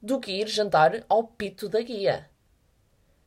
do 0.01 0.17
que 0.17 0.31
ir 0.31 0.47
jantar 0.47 1.03
ao 1.09 1.25
pito 1.25 1.67
da 1.67 1.81
guia. 1.81 2.32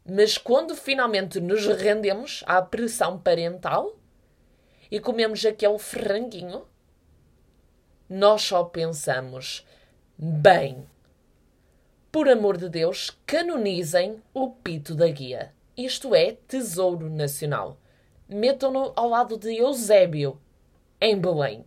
Mas 0.09 0.39
quando 0.39 0.77
finalmente 0.77 1.41
nos 1.41 1.67
rendemos 1.67 2.45
à 2.47 2.63
pressão 2.63 3.19
parental 3.19 3.97
e 4.91 5.01
comemos 5.01 5.45
aquele 5.45 5.79
franguinho, 5.79 6.65
nós 8.09 8.43
só 8.43 8.63
pensamos: 8.63 9.67
bem, 10.17 10.87
por 12.13 12.29
amor 12.29 12.57
de 12.57 12.69
Deus, 12.69 13.11
canonizem 13.27 14.23
o 14.33 14.51
pito 14.51 14.95
da 14.95 15.09
guia. 15.09 15.53
Isto 15.77 16.15
é 16.15 16.37
tesouro 16.47 17.11
nacional. 17.11 17.79
Metam-no 18.29 18.93
ao 18.97 19.09
lado 19.09 19.37
de 19.37 19.57
Eusébio, 19.57 20.41
em 21.01 21.19
Belém 21.19 21.67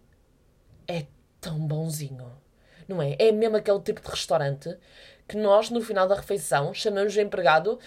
é 0.88 1.06
tão 1.40 1.60
bonzinho. 1.60 2.32
Não 2.88 3.02
é? 3.02 3.16
É 3.20 3.32
mesmo 3.32 3.58
aquele 3.58 3.80
tipo 3.82 4.02
de 4.02 4.10
restaurante 4.10 4.76
que 5.28 5.38
nós, 5.38 5.70
no 5.70 5.80
final 5.80 6.08
da 6.08 6.16
refeição, 6.16 6.74
chamamos 6.74 7.16
o 7.16 7.22
empregado 7.22 7.80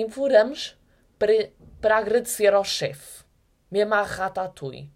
imploramos 0.00 0.78
para, 1.18 1.50
para 1.80 1.98
agradecer 1.98 2.52
ao 2.54 2.64
chefe. 2.64 3.24
Mesmo 3.70 3.94
à 3.94 4.02
ratatouille. 4.02 4.90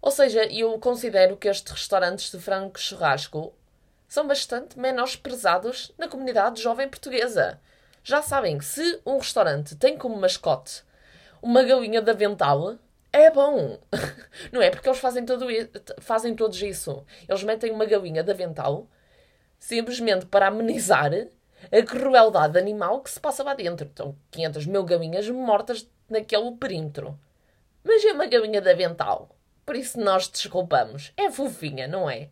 Ou 0.00 0.10
seja, 0.10 0.44
eu 0.44 0.78
considero 0.78 1.36
que 1.36 1.48
estes 1.48 1.72
restaurantes 1.72 2.30
de 2.30 2.38
frango 2.38 2.78
churrasco 2.78 3.54
são 4.06 4.26
bastante 4.26 4.78
menosprezados 4.78 5.92
na 5.98 6.08
comunidade 6.08 6.62
jovem 6.62 6.88
portuguesa. 6.88 7.60
Já 8.02 8.22
sabem 8.22 8.56
que 8.56 8.64
se 8.64 9.00
um 9.04 9.18
restaurante 9.18 9.76
tem 9.76 9.98
como 9.98 10.16
mascote 10.16 10.82
uma 11.42 11.62
galinha 11.62 12.00
de 12.00 12.10
avental, 12.10 12.78
é 13.12 13.30
bom. 13.30 13.78
Não 14.52 14.62
é? 14.62 14.70
Porque 14.70 14.88
eles 14.88 14.98
fazem, 14.98 15.24
todo, 15.24 15.46
fazem 16.00 16.34
todos 16.34 16.60
isso. 16.62 17.04
Eles 17.28 17.42
metem 17.42 17.70
uma 17.70 17.84
galinha 17.84 18.22
de 18.22 18.30
avental 18.30 18.88
simplesmente 19.58 20.26
para 20.26 20.46
amenizar 20.46 21.10
a 21.70 21.82
crueldade 21.82 22.58
animal 22.58 23.00
que 23.00 23.10
se 23.10 23.20
passa 23.20 23.42
lá 23.42 23.54
dentro. 23.54 23.86
Estão 23.86 24.16
500 24.30 24.66
mil 24.66 24.84
galinhas 24.84 25.28
mortas 25.28 25.88
naquele 26.08 26.52
perímetro. 26.52 27.18
Mas 27.84 28.04
é 28.04 28.12
uma 28.12 28.26
galinha 28.26 28.60
de 28.60 28.70
avental. 28.70 29.30
Por 29.64 29.76
isso 29.76 30.00
nós 30.00 30.28
desculpamos. 30.28 31.12
É 31.16 31.30
fofinha, 31.30 31.86
não 31.86 32.08
é? 32.08 32.30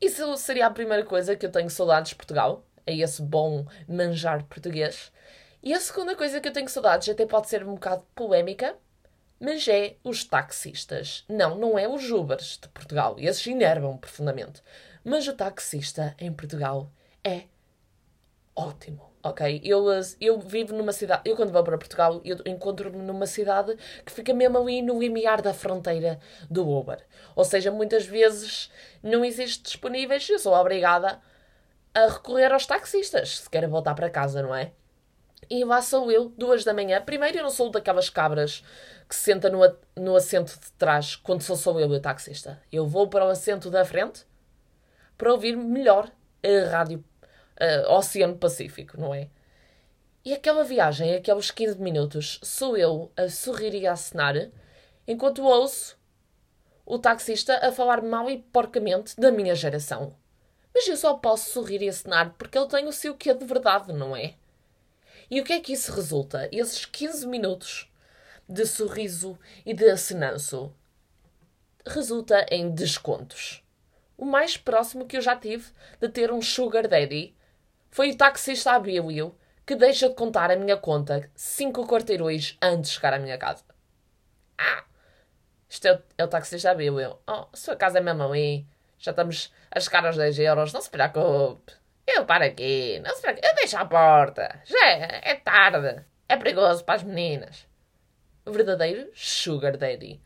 Isso 0.00 0.36
seria 0.36 0.66
a 0.66 0.70
primeira 0.70 1.04
coisa 1.04 1.34
que 1.36 1.46
eu 1.46 1.50
tenho 1.50 1.70
saudades 1.70 2.10
de 2.10 2.16
Portugal. 2.16 2.64
É 2.86 2.94
esse 2.94 3.22
bom 3.22 3.66
manjar 3.88 4.44
português. 4.44 5.10
E 5.62 5.72
a 5.72 5.80
segunda 5.80 6.14
coisa 6.14 6.40
que 6.40 6.48
eu 6.48 6.52
tenho 6.52 6.68
saudades, 6.68 7.08
até 7.08 7.24
pode 7.24 7.48
ser 7.48 7.66
um 7.66 7.74
bocado 7.74 8.04
polémica, 8.14 8.76
mas 9.40 9.66
é 9.66 9.96
os 10.04 10.22
taxistas. 10.22 11.24
Não, 11.26 11.56
não 11.56 11.78
é 11.78 11.88
os 11.88 12.10
Ubers 12.10 12.58
de 12.60 12.68
Portugal. 12.68 13.16
Esses 13.18 13.46
enervam 13.46 13.96
profundamente. 13.96 14.62
Mas 15.02 15.26
o 15.26 15.32
taxista 15.32 16.14
em 16.18 16.30
Portugal 16.30 16.90
é 17.22 17.44
ótimo, 18.56 19.10
ok? 19.22 19.60
Eu, 19.64 19.86
eu 20.20 20.38
vivo 20.38 20.74
numa 20.74 20.92
cidade... 20.92 21.22
Eu, 21.24 21.36
quando 21.36 21.52
vou 21.52 21.64
para 21.64 21.78
Portugal, 21.78 22.20
eu 22.24 22.38
encontro-me 22.46 22.98
numa 22.98 23.26
cidade 23.26 23.76
que 24.04 24.12
fica 24.12 24.32
mesmo 24.32 24.58
ali 24.58 24.82
no 24.82 24.98
limiar 24.98 25.42
da 25.42 25.52
fronteira 25.52 26.18
do 26.50 26.68
Uber. 26.68 27.04
Ou 27.34 27.44
seja, 27.44 27.70
muitas 27.70 28.06
vezes 28.06 28.70
não 29.02 29.24
existe 29.24 29.62
disponíveis. 29.62 30.28
Eu 30.28 30.38
sou 30.38 30.54
obrigada 30.54 31.20
a 31.94 32.06
recorrer 32.06 32.52
aos 32.52 32.66
taxistas 32.66 33.38
se 33.40 33.50
quero 33.50 33.68
voltar 33.68 33.94
para 33.94 34.10
casa, 34.10 34.42
não 34.42 34.54
é? 34.54 34.72
E 35.50 35.64
lá 35.64 35.82
sou 35.82 36.10
eu, 36.10 36.28
duas 36.36 36.64
da 36.64 36.72
manhã. 36.72 37.02
Primeiro, 37.02 37.38
eu 37.38 37.42
não 37.42 37.50
sou 37.50 37.70
daquelas 37.70 38.08
cabras 38.08 38.64
que 39.08 39.14
se 39.14 39.22
senta 39.22 39.50
no, 39.50 39.60
no 39.96 40.16
assento 40.16 40.58
de 40.58 40.72
trás 40.72 41.16
quando 41.16 41.42
sou 41.42 41.56
só 41.56 41.78
eu 41.78 41.92
e 41.92 41.96
o 41.96 42.00
taxista. 42.00 42.60
Eu 42.72 42.86
vou 42.86 43.08
para 43.08 43.26
o 43.26 43.28
assento 43.28 43.70
da 43.70 43.84
frente 43.84 44.24
para 45.16 45.32
ouvir 45.32 45.56
melhor 45.56 46.10
a 46.42 46.70
rádio 46.70 47.04
uh, 47.60 47.92
Oceano 47.92 48.36
Pacífico, 48.36 49.00
não 49.00 49.14
é? 49.14 49.28
E 50.24 50.32
aquela 50.32 50.64
viagem, 50.64 51.14
aqueles 51.14 51.50
15 51.50 51.80
minutos, 51.80 52.40
sou 52.42 52.76
eu 52.76 53.12
a 53.16 53.28
sorrir 53.28 53.74
e 53.74 53.86
a 53.86 53.92
acenar, 53.92 54.34
enquanto 55.06 55.42
ouço 55.44 55.98
o 56.86 56.98
taxista 56.98 57.58
a 57.66 57.72
falar 57.72 58.02
mal 58.02 58.30
e 58.30 58.38
porcamente 58.38 59.18
da 59.18 59.30
minha 59.30 59.54
geração. 59.54 60.14
Mas 60.74 60.88
eu 60.88 60.96
só 60.96 61.14
posso 61.14 61.50
sorrir 61.50 61.82
e 61.82 61.88
acenar 61.88 62.34
porque 62.38 62.58
ele 62.58 62.68
tem 62.68 62.86
o 62.86 62.92
seu 62.92 63.14
quê 63.14 63.32
de 63.32 63.44
verdade, 63.44 63.92
não 63.92 64.16
é? 64.16 64.34
E 65.30 65.40
o 65.40 65.44
que 65.44 65.52
é 65.52 65.60
que 65.60 65.72
isso 65.72 65.92
resulta? 65.92 66.48
Esses 66.52 66.84
15 66.84 67.26
minutos 67.26 67.90
de 68.48 68.66
sorriso 68.66 69.38
e 69.64 69.72
de 69.72 69.88
acenanço 69.88 70.74
resulta 71.86 72.46
em 72.50 72.70
descontos. 72.70 73.62
O 74.16 74.24
mais 74.24 74.56
próximo 74.56 75.06
que 75.06 75.16
eu 75.16 75.20
já 75.20 75.36
tive 75.36 75.66
de 76.00 76.08
ter 76.08 76.32
um 76.32 76.40
sugar 76.42 76.86
daddy 76.88 77.34
foi 77.94 78.10
o 78.10 78.16
taxista 78.16 78.72
Abílio 78.72 79.38
que 79.64 79.76
deixa 79.76 80.08
de 80.08 80.16
contar 80.16 80.50
a 80.50 80.56
minha 80.56 80.76
conta 80.76 81.30
cinco 81.32 81.86
quarteirões 81.86 82.58
antes 82.60 82.90
de 82.90 82.96
chegar 82.96 83.14
à 83.14 83.20
minha 83.20 83.38
casa. 83.38 83.62
Ah! 84.58 84.82
Isto 85.68 85.86
é 85.86 85.92
o, 85.92 86.02
é 86.18 86.24
o 86.24 86.28
taxista 86.28 86.72
Abílio. 86.72 87.20
Oh, 87.24 87.46
a 87.52 87.56
sua 87.56 87.76
casa 87.76 87.98
é 87.98 88.00
mesmo 88.00 88.24
ali. 88.24 88.66
Já 88.98 89.12
estamos 89.12 89.52
a 89.70 89.78
chegar 89.78 90.04
aos 90.04 90.16
10 90.16 90.40
euros. 90.40 90.72
Não 90.72 90.80
se 90.80 90.90
preocupe. 90.90 91.72
Eu 92.04 92.26
paro 92.26 92.42
aqui. 92.42 92.98
Não 92.98 93.14
se 93.14 93.22
preocupe. 93.22 93.46
Eu 93.46 93.54
deixo 93.54 93.76
a 93.76 93.84
porta. 93.84 94.60
Já 94.64 94.86
é, 94.88 95.20
é 95.30 95.34
tarde. 95.36 96.04
É 96.28 96.36
perigoso 96.36 96.84
para 96.84 96.96
as 96.96 97.04
meninas 97.04 97.64
verdadeiro 98.44 99.08
sugar 99.14 99.76
daddy. 99.76 100.20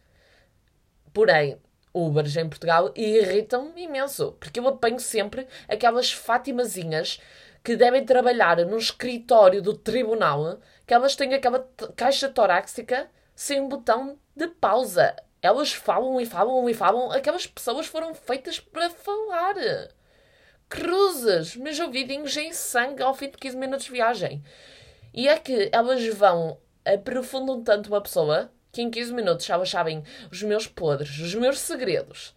Porém, 1.13 1.61
Ubers 1.93 2.35
em 2.35 2.49
Portugal 2.49 2.93
irritam-me 2.97 3.83
imenso, 3.83 4.33
porque 4.41 4.59
eu 4.59 4.69
apanho 4.69 5.01
sempre 5.01 5.47
aquelas 5.69 6.11
Fatimazinhas 6.11 7.21
que 7.63 7.77
devem 7.77 8.05
trabalhar 8.05 8.59
num 8.65 8.79
escritório 8.79 9.61
do 9.61 9.75
tribunal, 9.75 10.59
que 10.87 10.95
elas 10.95 11.17
têm 11.17 11.35
aquela 11.35 11.69
caixa 11.97 12.29
torácica 12.29 13.11
sem 13.35 13.61
um 13.61 13.69
botão 13.69 14.19
de 14.35 14.49
pausa. 14.49 15.15
Elas 15.41 15.73
falam 15.73 16.21
e 16.21 16.27
falam 16.27 16.69
e 16.69 16.75
falam. 16.75 17.11
Aquelas 17.13 17.47
pessoas 17.47 17.87
foram 17.87 18.15
feitas 18.15 18.59
para 18.59 18.91
falar. 18.91 19.55
Cruzes, 20.69 21.57
meus 21.57 21.79
ouvidinhos 21.79 22.37
em 22.37 22.53
sangue 22.53 23.03
ao 23.03 23.15
fim 23.15 23.31
de 23.31 23.39
15 23.39 23.57
minutos 23.57 23.87
de 23.87 23.93
viagem. 23.93 24.43
E 25.15 25.29
é 25.29 25.39
que 25.39 25.71
elas 25.73 26.07
vão 26.09 26.59
aprofundam 26.85 27.63
tanto 27.63 27.89
uma 27.89 28.01
pessoa 28.01 28.51
que 28.73 28.83
em 28.83 28.91
15 28.91 29.13
minutos 29.13 29.47
já 29.47 29.63
sabem 29.65 30.03
os 30.31 30.43
meus 30.43 30.67
podres, 30.67 31.19
os 31.19 31.35
meus 31.35 31.59
segredos. 31.59 32.35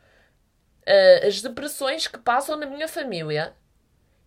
uh, 0.87 1.27
as 1.27 1.41
depressões 1.41 2.07
que 2.07 2.17
passam 2.17 2.57
na 2.57 2.65
minha 2.65 2.87
família. 2.87 3.55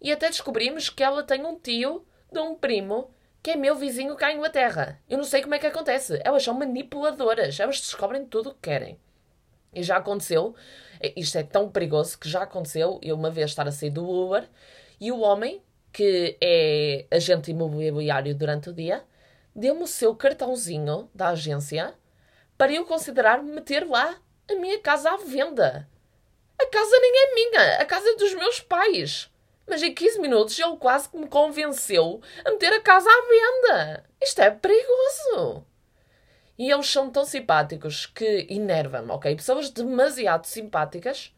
E 0.05 0.13
até 0.13 0.29
descobrimos 0.29 0.91
que 0.91 1.03
ela 1.03 1.23
tem 1.23 1.47
um 1.47 1.59
tio 1.59 2.07
de 2.31 2.39
um 2.39 2.55
primo 2.55 3.11
que 3.43 3.53
é 3.53 3.57
meu 3.57 3.75
vizinho 3.75 4.15
cá 4.17 4.31
em 4.31 4.37
Inglaterra. 4.37 5.01
Eu 5.09 5.17
não 5.17 5.25
sei 5.25 5.41
como 5.41 5.55
é 5.55 5.59
que 5.59 5.67
acontece. 5.67 6.21
Elas 6.23 6.43
são 6.43 6.53
manipuladoras. 6.53 7.59
Elas 7.59 7.81
descobrem 7.81 8.27
tudo 8.27 8.51
o 8.51 8.55
que 8.55 8.61
querem. 8.61 9.01
E 9.73 9.83
já 9.83 9.97
aconteceu, 9.97 10.55
isto 11.17 11.39
é 11.39 11.43
tão 11.43 11.71
perigoso 11.71 12.19
que 12.19 12.29
já 12.29 12.43
aconteceu 12.43 13.01
eu 13.03 13.17
uma 13.17 13.31
vez 13.31 13.51
estar 13.51 13.67
a 13.67 13.73
sair 13.73 13.89
do 13.89 14.07
Uber 14.07 14.47
e 15.01 15.11
o 15.11 15.21
homem, 15.21 15.63
que 15.91 16.37
é 16.39 17.07
agente 17.11 17.51
imobiliário 17.51 18.35
durante 18.35 18.69
o 18.69 18.75
dia, 18.75 19.03
deu-me 19.57 19.85
o 19.85 19.87
seu 19.87 20.15
cartãozinho 20.15 21.11
da 21.15 21.31
agência 21.31 21.95
para 22.59 22.73
eu 22.73 22.85
considerar 22.85 23.43
meter 23.43 23.89
lá 23.89 24.21
a 24.51 24.55
minha 24.55 24.79
casa 24.81 25.11
à 25.11 25.17
venda. 25.17 25.89
A 26.61 26.67
casa 26.67 26.99
nem 27.01 27.13
é 27.17 27.35
minha, 27.35 27.77
a 27.79 27.85
casa 27.87 28.07
é 28.11 28.17
dos 28.17 28.35
meus 28.35 28.61
pais. 28.61 29.34
Mas 29.67 29.83
em 29.83 29.95
15 29.95 30.21
minutos 30.21 30.59
ele 30.59 30.77
quase 30.77 31.09
que 31.09 31.17
me 31.17 31.27
convenceu 31.27 32.21
a 32.45 32.51
meter 32.51 32.73
a 32.73 32.81
casa 32.81 33.09
à 33.09 33.23
venda. 33.29 34.05
Isto 34.23 34.43
é 34.43 34.51
perigoso. 34.51 35.65
E 36.59 36.71
eles 36.71 36.89
são 36.89 37.11
tão 37.11 37.25
simpáticos 37.25 38.07
que 38.07 38.47
enervam-me, 38.49 39.11
ok? 39.11 39.35
Pessoas 39.35 39.71
demasiado 39.71 40.47
simpáticas 40.47 41.35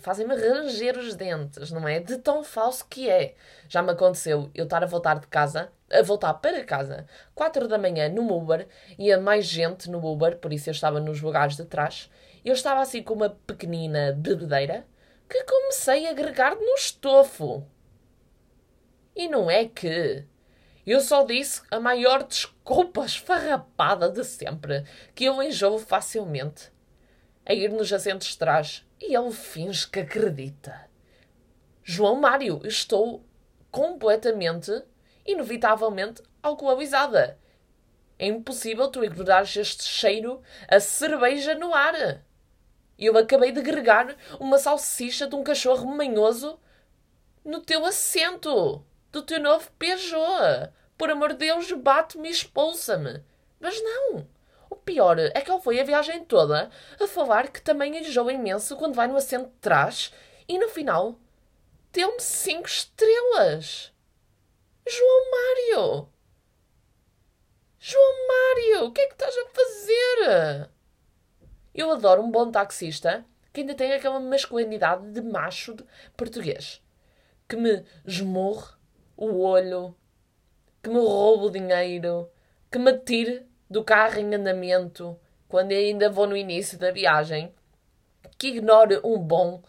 fazem-me 0.00 0.34
ranger 0.34 0.98
os 0.98 1.14
dentes, 1.14 1.70
não 1.70 1.86
é? 1.86 2.00
De 2.00 2.18
tão 2.18 2.42
falso 2.42 2.86
que 2.88 3.08
é. 3.08 3.34
Já 3.68 3.82
me 3.82 3.92
aconteceu 3.92 4.50
eu 4.54 4.64
estar 4.64 4.82
a 4.82 4.86
voltar 4.86 5.18
de 5.18 5.26
casa, 5.26 5.70
a 5.90 6.02
voltar 6.02 6.34
para 6.34 6.64
casa, 6.64 7.06
4 7.34 7.68
da 7.68 7.78
manhã 7.78 8.08
no 8.08 8.30
Uber, 8.30 8.66
e 8.98 9.12
a 9.12 9.18
mais 9.18 9.46
gente 9.46 9.88
no 9.88 10.04
Uber, 10.04 10.36
por 10.38 10.52
isso 10.52 10.68
eu 10.68 10.72
estava 10.72 11.00
nos 11.00 11.20
lugares 11.20 11.56
de 11.56 11.64
trás. 11.64 12.10
Eu 12.44 12.52
estava 12.52 12.80
assim 12.80 13.02
com 13.02 13.14
uma 13.14 13.30
pequenina 13.30 14.12
bebedeira 14.12 14.86
que 15.28 15.44
comecei 15.44 16.06
a 16.06 16.10
agregar 16.10 16.54
no 16.54 16.74
estofo. 16.74 17.66
E 19.16 19.28
não 19.28 19.50
é 19.50 19.66
que 19.66 20.26
eu 20.86 21.00
só 21.00 21.24
disse 21.24 21.62
a 21.70 21.80
maior 21.80 22.24
desculpa 22.24 23.06
esfarrapada 23.06 24.10
de 24.10 24.22
sempre, 24.22 24.84
que 25.14 25.24
eu 25.24 25.42
enjoo 25.42 25.78
facilmente. 25.78 26.70
A 27.46 27.54
ir 27.54 27.70
nos 27.70 27.92
assentos 27.92 28.28
de 28.28 28.38
trás 28.38 28.86
e 29.00 29.14
ele 29.14 29.32
finge 29.32 29.88
que 29.88 30.00
acredita. 30.00 30.88
João 31.82 32.16
Mário, 32.16 32.60
estou 32.64 33.24
completamente, 33.70 34.70
inevitavelmente, 35.26 36.22
alcoolizada. 36.42 37.38
É 38.18 38.26
impossível 38.26 38.88
tu 38.88 39.04
ignorares 39.04 39.56
este 39.56 39.84
cheiro 39.84 40.42
a 40.68 40.80
cerveja 40.80 41.54
no 41.54 41.74
ar. 41.74 42.23
Eu 42.98 43.16
acabei 43.18 43.52
de 43.52 43.60
gregar 43.60 44.16
uma 44.38 44.58
salsicha 44.58 45.26
de 45.26 45.34
um 45.34 45.42
cachorro 45.42 45.86
manhoso 45.86 46.58
no 47.44 47.60
teu 47.60 47.84
assento 47.84 48.84
do 49.10 49.22
teu 49.22 49.40
novo 49.40 49.70
Peugeot. 49.78 50.70
Por 50.96 51.10
amor 51.10 51.30
de 51.32 51.38
Deus, 51.46 51.70
bate-me 51.72 52.28
e 52.28 52.32
expulsa-me. 52.32 53.22
Mas 53.58 53.80
não. 53.82 54.26
O 54.70 54.76
pior 54.76 55.18
é 55.18 55.40
que 55.40 55.50
ele 55.50 55.60
foi 55.60 55.80
a 55.80 55.84
viagem 55.84 56.24
toda 56.24 56.70
a 57.00 57.06
falar 57.06 57.48
que 57.48 57.60
também 57.60 57.96
enjoa 57.98 58.32
imenso 58.32 58.76
quando 58.76 58.94
vai 58.94 59.06
no 59.06 59.16
assento 59.16 59.46
de 59.46 59.56
trás 59.60 60.12
e 60.48 60.58
no 60.58 60.68
final 60.68 61.18
deu-me 61.92 62.20
cinco 62.20 62.66
estrelas. 62.66 63.92
João 64.86 65.30
Mário! 65.30 66.08
João 67.78 68.28
Mário, 68.28 68.86
o 68.86 68.92
que 68.92 69.00
é 69.00 69.06
que 69.06 69.14
estás 69.14 69.36
a 69.36 69.46
fazer? 69.54 70.70
Eu 71.74 71.90
adoro 71.90 72.22
um 72.22 72.30
bom 72.30 72.50
taxista 72.50 73.24
que 73.52 73.60
ainda 73.60 73.74
tem 73.74 73.92
aquela 73.92 74.20
masculinidade 74.20 75.10
de 75.10 75.20
macho 75.20 75.74
de 75.74 75.84
português 76.16 76.82
que 77.48 77.56
me 77.56 77.84
esmurre 78.06 78.74
o 79.16 79.38
olho, 79.40 79.94
que 80.82 80.88
me 80.88 80.98
roube 80.98 81.46
o 81.46 81.50
dinheiro, 81.50 82.30
que 82.70 82.78
me 82.78 82.92
tire 82.98 83.46
do 83.68 83.84
carro 83.84 84.18
em 84.18 84.34
andamento 84.34 85.18
quando 85.48 85.72
ainda 85.72 86.10
vou 86.10 86.26
no 86.26 86.36
início 86.36 86.78
da 86.78 86.90
viagem, 86.90 87.54
que 88.38 88.48
ignore 88.48 89.00
um 89.04 89.18
bom 89.18 89.62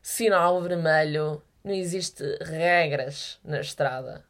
sinal 0.00 0.62
vermelho. 0.62 1.42
Não 1.62 1.74
existe 1.74 2.22
regras 2.40 3.40
na 3.44 3.60
estrada. 3.60 4.24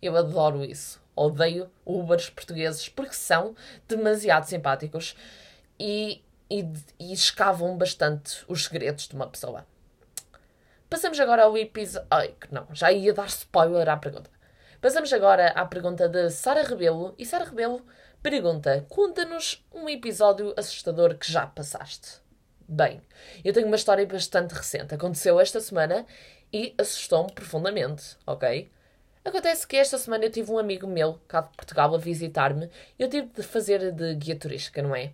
Eu 0.00 0.16
adoro 0.16 0.64
isso. 0.64 1.00
Odeio 1.14 1.70
Ubers 1.84 2.30
portugueses 2.30 2.88
porque 2.88 3.14
são 3.14 3.54
demasiado 3.86 4.44
simpáticos 4.44 5.14
e, 5.78 6.24
e, 6.52 6.70
e 7.00 7.14
escavam 7.14 7.78
bastante 7.78 8.44
os 8.46 8.64
segredos 8.64 9.08
de 9.08 9.14
uma 9.14 9.26
pessoa. 9.26 9.66
Passamos 10.90 11.18
agora 11.18 11.44
ao 11.44 11.56
episódio. 11.56 12.06
Ai, 12.10 12.34
não, 12.50 12.66
já 12.74 12.92
ia 12.92 13.14
dar 13.14 13.26
spoiler 13.28 13.88
à 13.88 13.96
pergunta. 13.96 14.30
Passamos 14.78 15.10
agora 15.14 15.48
à 15.52 15.64
pergunta 15.64 16.06
de 16.10 16.28
Sara 16.28 16.62
Rebelo. 16.62 17.14
E 17.16 17.24
Sara 17.24 17.46
Rebelo 17.46 17.82
pergunta: 18.22 18.84
Conta-nos 18.90 19.64
um 19.72 19.88
episódio 19.88 20.52
assustador 20.54 21.16
que 21.16 21.32
já 21.32 21.46
passaste. 21.46 22.20
Bem, 22.68 23.00
eu 23.42 23.54
tenho 23.54 23.66
uma 23.66 23.76
história 23.76 24.06
bastante 24.06 24.52
recente. 24.52 24.94
Aconteceu 24.94 25.40
esta 25.40 25.58
semana 25.58 26.04
e 26.52 26.74
assustou-me 26.76 27.32
profundamente, 27.32 28.18
ok? 28.26 28.70
Acontece 29.24 29.66
que 29.66 29.76
esta 29.76 29.96
semana 29.96 30.26
eu 30.26 30.30
tive 30.30 30.52
um 30.52 30.58
amigo 30.58 30.86
meu 30.86 31.18
cá 31.26 31.40
de 31.40 31.56
Portugal 31.56 31.94
a 31.94 31.98
visitar-me 31.98 32.68
e 32.98 33.02
eu 33.02 33.08
tive 33.08 33.28
de 33.28 33.42
fazer 33.42 33.90
de 33.92 34.14
guia 34.16 34.36
turística, 34.36 34.82
não 34.82 34.94
é? 34.94 35.12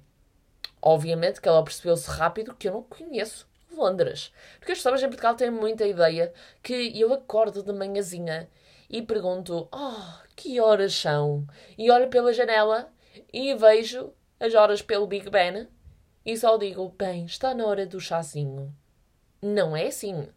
Obviamente 0.81 1.41
que 1.41 1.49
ela 1.49 1.65
percebeu-se 1.65 2.09
rápido 2.09 2.55
que 2.55 2.69
eu 2.69 2.73
não 2.73 2.83
conheço 2.83 3.49
Londres. 3.79 4.33
Porque 4.59 4.73
as 4.73 4.79
pessoas 4.79 5.03
em 5.03 5.09
Portugal 5.09 5.35
têm 5.35 5.51
muita 5.51 5.87
ideia 5.87 6.33
que 6.63 6.99
eu 6.99 7.13
acordo 7.13 7.63
de 7.63 7.73
manhãzinha 7.73 8.49
e 8.91 9.03
pergunto: 9.03 9.69
Oh, 9.73 10.27
que 10.35 10.61
horas 10.61 10.95
são? 10.95 11.47
E 11.77 11.91
olho 11.91 12.09
pela 12.09 12.33
janela 12.33 12.93
e 13.33 13.55
vejo 13.55 14.13
as 14.41 14.55
horas 14.55 14.83
pelo 14.83 15.07
Big 15.07 15.31
Ben 15.31 15.69
e 16.27 16.37
só 16.37 16.57
digo: 16.57 16.89
Bem, 16.91 17.25
está 17.25 17.55
na 17.55 17.65
hora 17.65 17.87
do 17.87 18.01
chazinho. 18.01 18.75
Não 19.41 19.77
é 19.77 19.87
assim. 19.87 20.29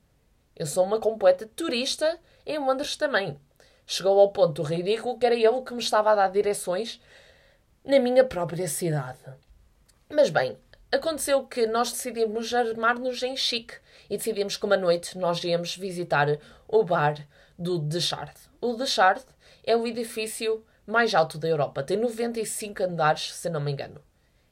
Eu 0.55 0.65
sou 0.65 0.83
uma 0.83 0.99
completa 0.99 1.49
turista 1.55 2.19
em 2.45 2.59
Londres 2.59 2.95
também. 2.95 3.39
Chegou 3.85 4.19
ao 4.19 4.31
ponto 4.31 4.61
ridículo 4.61 5.17
que 5.17 5.25
era 5.25 5.35
ele 5.35 5.61
que 5.63 5.73
me 5.73 5.81
estava 5.81 6.11
a 6.11 6.15
dar 6.15 6.31
direções 6.31 7.01
na 7.83 7.99
minha 7.99 8.23
própria 8.23 8.67
cidade. 8.67 9.19
Mas 10.13 10.29
bem, 10.29 10.57
aconteceu 10.91 11.45
que 11.45 11.65
nós 11.65 11.93
decidimos 11.93 12.53
armar-nos 12.53 13.23
em 13.23 13.37
chique 13.37 13.75
e 14.09 14.17
decidimos 14.17 14.57
que 14.57 14.65
uma 14.65 14.75
noite 14.75 15.17
nós 15.17 15.41
íamos 15.41 15.77
visitar 15.77 16.27
o 16.67 16.83
bar 16.83 17.15
do 17.57 17.79
Deschard. 17.79 18.33
O 18.59 18.73
Deschard 18.73 19.23
é 19.63 19.73
o 19.73 19.87
edifício 19.87 20.65
mais 20.85 21.15
alto 21.15 21.37
da 21.37 21.47
Europa. 21.47 21.81
Tem 21.81 21.95
95 21.95 22.83
andares, 22.83 23.33
se 23.33 23.49
não 23.49 23.61
me 23.61 23.71
engano. 23.71 24.01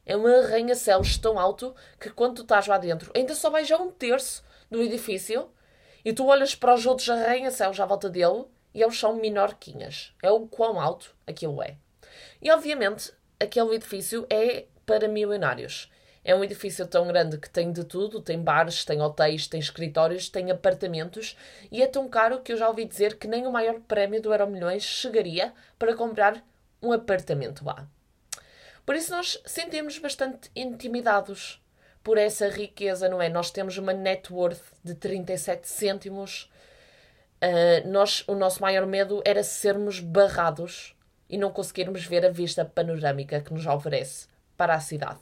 É 0.06 0.16
um 0.16 0.26
arranha-céus 0.26 1.18
tão 1.18 1.38
alto 1.38 1.74
que 2.00 2.08
quando 2.08 2.36
tu 2.36 2.42
estás 2.42 2.66
lá 2.66 2.78
dentro 2.78 3.12
ainda 3.14 3.34
só 3.34 3.50
vais 3.50 3.70
a 3.70 3.76
um 3.76 3.90
terço 3.90 4.42
do 4.70 4.82
edifício 4.82 5.50
e 6.02 6.10
tu 6.10 6.24
olhas 6.24 6.54
para 6.54 6.72
os 6.72 6.86
outros 6.86 7.10
arranha-céus 7.10 7.78
à 7.78 7.84
volta 7.84 8.08
dele 8.08 8.46
e 8.72 8.80
eles 8.80 8.98
são 8.98 9.14
minorquinhas. 9.16 10.14
É 10.22 10.30
o 10.30 10.46
quão 10.46 10.80
alto 10.80 11.14
aquilo 11.26 11.62
é. 11.62 11.76
E 12.40 12.50
obviamente 12.50 13.12
aquele 13.38 13.74
edifício 13.74 14.26
é 14.30 14.64
para 14.90 15.06
milionários. 15.06 15.88
É 16.24 16.34
um 16.34 16.42
edifício 16.42 16.84
tão 16.84 17.06
grande 17.06 17.38
que 17.38 17.48
tem 17.48 17.70
de 17.70 17.84
tudo: 17.84 18.20
tem 18.20 18.42
bares, 18.42 18.84
tem 18.84 19.00
hotéis, 19.00 19.46
tem 19.46 19.60
escritórios, 19.60 20.28
tem 20.28 20.50
apartamentos 20.50 21.36
e 21.70 21.80
é 21.80 21.86
tão 21.86 22.08
caro 22.08 22.40
que 22.40 22.52
eu 22.52 22.56
já 22.56 22.68
ouvi 22.68 22.84
dizer 22.84 23.16
que 23.16 23.28
nem 23.28 23.46
o 23.46 23.52
maior 23.52 23.78
prémio 23.86 24.20
do 24.20 24.32
Euro 24.32 24.48
Milhões 24.48 24.82
chegaria 24.82 25.54
para 25.78 25.94
comprar 25.94 26.44
um 26.82 26.92
apartamento 26.92 27.64
lá. 27.64 27.86
Por 28.84 28.96
isso 28.96 29.12
nós 29.12 29.40
sentimos 29.46 29.96
bastante 30.00 30.50
intimidados 30.56 31.62
por 32.02 32.18
essa 32.18 32.48
riqueza, 32.48 33.08
não 33.08 33.22
é? 33.22 33.28
Nós 33.28 33.52
temos 33.52 33.78
uma 33.78 33.92
net 33.92 34.32
worth 34.32 34.72
de 34.82 34.96
37 34.96 35.68
cêntimos. 35.68 36.50
Uh, 37.40 37.88
nós, 37.88 38.24
o 38.26 38.34
nosso 38.34 38.60
maior 38.60 38.86
medo 38.86 39.22
era 39.24 39.44
sermos 39.44 40.00
barrados 40.00 40.96
e 41.28 41.38
não 41.38 41.52
conseguirmos 41.52 42.04
ver 42.04 42.26
a 42.26 42.30
vista 42.30 42.64
panorâmica 42.64 43.40
que 43.40 43.54
nos 43.54 43.64
oferece 43.66 44.28
para 44.60 44.74
a 44.74 44.80
cidade. 44.80 45.18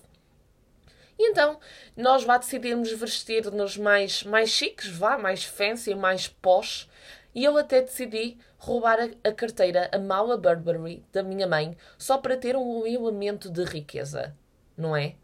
E 1.17 1.31
então, 1.31 1.61
nós 1.97 2.25
vá 2.25 2.39
decidirmos 2.39 2.91
vestir-nos 2.91 3.77
mais, 3.77 4.25
mais 4.25 4.51
chiques, 4.51 4.89
vá, 4.89 5.17
mais 5.17 5.45
fancy, 5.45 5.95
mais 5.95 6.27
posh. 6.27 6.89
E 7.33 7.45
eu 7.45 7.57
até 7.57 7.81
decidi 7.81 8.37
roubar 8.59 8.99
a, 8.99 9.29
a 9.29 9.33
carteira, 9.33 9.89
a 9.93 9.99
mala 10.01 10.37
Burberry 10.37 11.05
da 11.13 11.23
minha 11.23 11.47
mãe, 11.47 11.77
só 11.97 12.19
para 12.19 12.37
ter 12.37 12.57
um 12.57 12.85
elemento 12.85 13.49
de 13.49 13.63
riqueza, 13.63 14.37
não 14.77 14.97
é? 14.97 15.15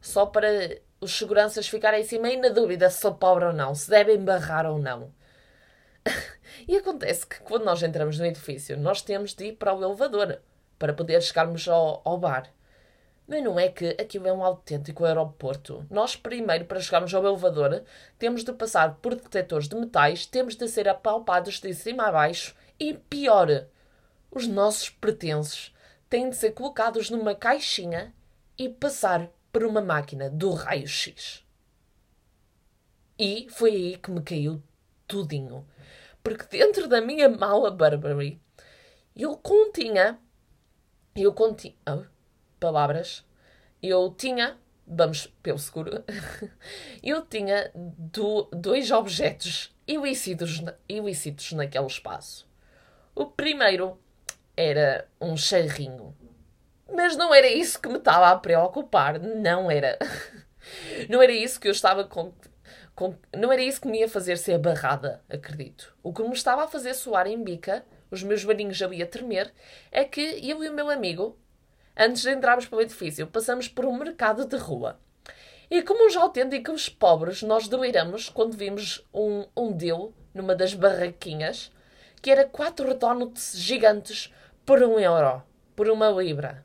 Só 0.00 0.24
para 0.24 0.48
os 0.98 1.12
seguranças 1.12 1.68
ficarem 1.68 2.00
assim 2.00 2.18
meio 2.18 2.40
na 2.40 2.48
dúvida 2.48 2.88
se 2.88 3.02
sou 3.02 3.12
pobre 3.12 3.44
ou 3.44 3.52
não, 3.52 3.74
se 3.74 3.90
devem 3.90 4.16
barrar 4.24 4.64
ou 4.64 4.78
não. 4.78 5.12
e 6.66 6.74
acontece 6.74 7.26
que 7.26 7.40
quando 7.40 7.66
nós 7.66 7.82
entramos 7.82 8.18
no 8.18 8.24
edifício, 8.24 8.78
nós 8.78 9.02
temos 9.02 9.34
de 9.34 9.48
ir 9.48 9.52
para 9.56 9.74
o 9.74 9.84
elevador 9.84 10.40
para 10.78 10.94
poder 10.94 11.20
chegarmos 11.20 11.68
ao, 11.68 12.00
ao 12.02 12.16
bar. 12.16 12.50
Mas 13.28 13.44
não 13.44 13.60
é 13.60 13.68
que 13.68 13.90
aquilo 14.00 14.26
é 14.26 14.32
um 14.32 14.42
autêntico 14.42 15.04
aeroporto. 15.04 15.86
Nós, 15.90 16.16
primeiro, 16.16 16.64
para 16.64 16.80
chegarmos 16.80 17.12
ao 17.12 17.26
elevador, 17.26 17.84
temos 18.18 18.42
de 18.42 18.54
passar 18.54 18.94
por 19.02 19.14
detectores 19.14 19.68
de 19.68 19.76
metais, 19.76 20.24
temos 20.24 20.56
de 20.56 20.66
ser 20.66 20.88
apalpados 20.88 21.60
de 21.60 21.74
cima 21.74 22.06
a 22.06 22.12
baixo 22.12 22.56
e, 22.80 22.94
pior, 22.94 23.66
os 24.30 24.46
nossos 24.46 24.88
pertences 24.88 25.74
têm 26.08 26.30
de 26.30 26.36
ser 26.36 26.52
colocados 26.52 27.10
numa 27.10 27.34
caixinha 27.34 28.14
e 28.56 28.66
passar 28.66 29.28
por 29.52 29.62
uma 29.62 29.82
máquina 29.82 30.30
do 30.30 30.52
raio-x. 30.52 31.44
E 33.18 33.46
foi 33.50 33.70
aí 33.72 33.96
que 33.98 34.10
me 34.10 34.22
caiu 34.22 34.62
tudinho. 35.06 35.66
Porque 36.22 36.44
dentro 36.56 36.88
da 36.88 37.00
minha 37.00 37.28
mala 37.28 37.70
Burberry 37.70 38.40
eu 39.14 39.36
continha. 39.36 40.18
Eu 41.14 41.32
continha. 41.34 41.74
Oh, 41.86 42.04
palavras. 42.58 43.24
Eu 43.82 44.14
tinha. 44.16 44.58
Vamos 44.86 45.26
pelo 45.42 45.58
seguro. 45.58 46.04
eu 47.02 47.22
tinha 47.26 47.70
do, 47.74 48.48
dois 48.52 48.90
objetos 48.90 49.74
ilícitos, 49.86 50.62
ilícitos 50.88 51.52
naquele 51.52 51.86
espaço. 51.86 52.48
O 53.14 53.26
primeiro 53.26 53.98
era 54.56 55.08
um 55.20 55.36
charrinho. 55.36 56.14
Mas 56.92 57.16
não 57.16 57.34
era 57.34 57.46
isso 57.46 57.80
que 57.80 57.88
me 57.88 57.98
estava 57.98 58.30
a 58.30 58.38
preocupar. 58.38 59.18
Não 59.18 59.70
era. 59.70 59.98
Não 61.08 61.22
era 61.22 61.32
isso 61.32 61.58
que 61.58 61.66
eu 61.66 61.72
estava 61.72 62.04
com, 62.04 62.30
com, 62.94 63.14
Não 63.34 63.50
era 63.50 63.62
isso 63.62 63.80
que 63.80 63.88
me 63.88 64.00
ia 64.00 64.08
fazer 64.08 64.36
ser 64.36 64.58
barrada, 64.58 65.22
acredito. 65.26 65.96
O 66.02 66.12
que 66.12 66.22
me 66.22 66.34
estava 66.34 66.64
a 66.64 66.68
fazer 66.68 66.92
soar 66.92 67.26
em 67.26 67.42
bica, 67.42 67.86
os 68.10 68.22
meus 68.22 68.44
maninhos 68.44 68.82
ali 68.82 69.02
a 69.02 69.06
tremer, 69.06 69.50
é 69.90 70.04
que 70.04 70.20
eu 70.20 70.62
e 70.62 70.68
o 70.68 70.72
meu 70.74 70.90
amigo, 70.90 71.38
antes 71.98 72.22
de 72.22 72.30
entrarmos 72.30 72.66
para 72.66 72.78
o 72.78 72.80
edifício, 72.80 73.26
passamos 73.26 73.68
por 73.68 73.84
um 73.84 73.96
mercado 73.96 74.46
de 74.46 74.56
rua. 74.56 74.98
E 75.70 75.82
como 75.82 76.06
uns 76.06 76.16
autênticos 76.16 76.88
pobres, 76.88 77.42
nós 77.42 77.68
deliramos 77.68 78.28
quando 78.28 78.56
vimos 78.56 79.06
um, 79.12 79.44
um 79.56 79.72
deal 79.72 80.12
numa 80.32 80.54
das 80.54 80.72
barraquinhas 80.72 81.70
que 82.22 82.30
era 82.30 82.44
quatro 82.44 82.94
donuts 82.94 83.56
gigantes 83.56 84.32
por 84.64 84.82
um 84.82 84.98
euro, 84.98 85.42
por 85.76 85.88
uma 85.88 86.08
libra. 86.08 86.64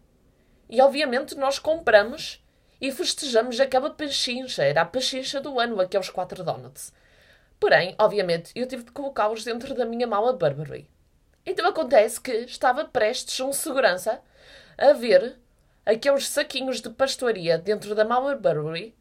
E 0.70 0.82
obviamente 0.82 1.36
nós 1.36 1.60
compramos 1.60 2.44
e 2.82 2.92
festejamos 2.92 3.60
aquela 3.60 3.90
pachincha. 3.90 4.64
Era 4.64 4.82
a 4.82 4.86
pachincha 4.86 5.40
do 5.40 5.60
ano, 5.60 5.80
aqueles 5.80 6.10
quatro 6.10 6.44
donuts. 6.44 6.94
Porém, 7.60 7.96
obviamente, 7.98 8.52
eu 8.56 8.68
tive 8.68 8.84
de 8.84 8.92
colocá-los 8.92 9.44
dentro 9.44 9.74
da 9.74 9.86
minha 9.86 10.08
mala 10.08 10.34
Burberry. 10.34 10.90
Então 11.46 11.66
acontece 11.68 12.20
que 12.20 12.32
estava 12.32 12.86
prestes 12.86 13.40
um 13.40 13.54
segurança 13.54 14.22
a 14.78 14.94
ver 14.94 15.38
aqueles 15.86 16.28
saquinhos 16.28 16.82
de 16.82 16.90
pastoaria 16.90 17.58
dentro 17.58 17.94
da 17.96 18.06
mala 18.06 18.36
Burberry 18.36 18.96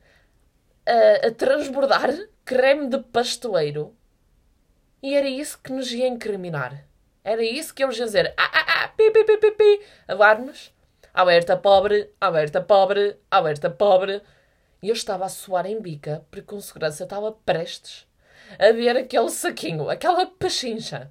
a, 0.86 1.28
a 1.28 1.30
transbordar 1.30 2.10
creme 2.44 2.88
de 2.88 2.98
pastoeiro 2.98 3.96
e 5.02 5.16
era 5.16 5.28
isso 5.28 5.58
que 5.60 5.72
nos 5.72 5.90
ia 5.90 6.06
incriminar. 6.06 6.86
Era 7.24 7.42
isso 7.42 7.74
que 7.74 7.82
eles 7.82 7.98
iam 7.98 8.06
dizer. 8.06 8.32
Ah, 8.36 8.50
ah, 8.52 8.84
ah, 8.84 8.88
pi, 8.88 9.10
pi, 9.10 9.24
pi, 9.24 9.36
pi, 9.36 9.50
pi. 9.50 9.80
Alarmes. 10.06 10.72
Alerta 11.12 11.56
pobre, 11.56 12.10
alerta 12.20 12.60
pobre, 12.60 13.16
alerta 13.28 13.68
pobre. 13.68 14.22
E 14.80 14.88
eu 14.88 14.94
estava 14.94 15.24
a 15.24 15.28
suar 15.28 15.66
em 15.66 15.80
bica 15.80 16.24
porque 16.30 16.46
com 16.46 16.60
segurança 16.60 17.02
estava 17.02 17.32
prestes 17.32 18.06
a 18.58 18.72
ver 18.72 18.96
aquele 18.96 19.28
saquinho, 19.28 19.90
aquela 19.90 20.26
pachincha. 20.26 21.10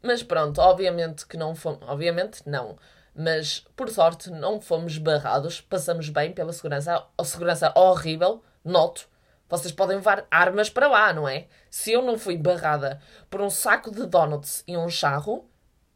Mas 0.00 0.22
pronto, 0.22 0.60
obviamente 0.60 1.26
que 1.26 1.36
não 1.36 1.56
fomos. 1.56 1.80
Obviamente 1.82 2.42
não. 2.46 2.78
Mas 3.18 3.66
por 3.74 3.90
sorte 3.90 4.30
não 4.30 4.60
fomos 4.60 4.96
barrados. 4.96 5.60
Passamos 5.60 6.08
bem 6.08 6.32
pela 6.32 6.52
segurança. 6.52 7.04
A 7.18 7.24
segurança 7.24 7.72
horrível, 7.76 8.42
noto 8.64 9.08
vocês 9.48 9.72
podem 9.72 9.96
levar 9.96 10.26
armas 10.30 10.68
para 10.68 10.88
lá, 10.88 11.12
não 11.12 11.26
é? 11.26 11.46
Se 11.70 11.90
eu 11.90 12.02
não 12.02 12.18
fui 12.18 12.36
barrada 12.36 13.00
por 13.30 13.40
um 13.40 13.48
saco 13.48 13.90
de 13.90 14.04
donuts 14.04 14.62
e 14.66 14.76
um 14.76 14.90
charro, 14.90 15.48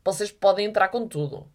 vocês 0.02 0.32
podem 0.32 0.66
entrar 0.66 0.88
com 0.88 1.06
tudo. 1.06 1.46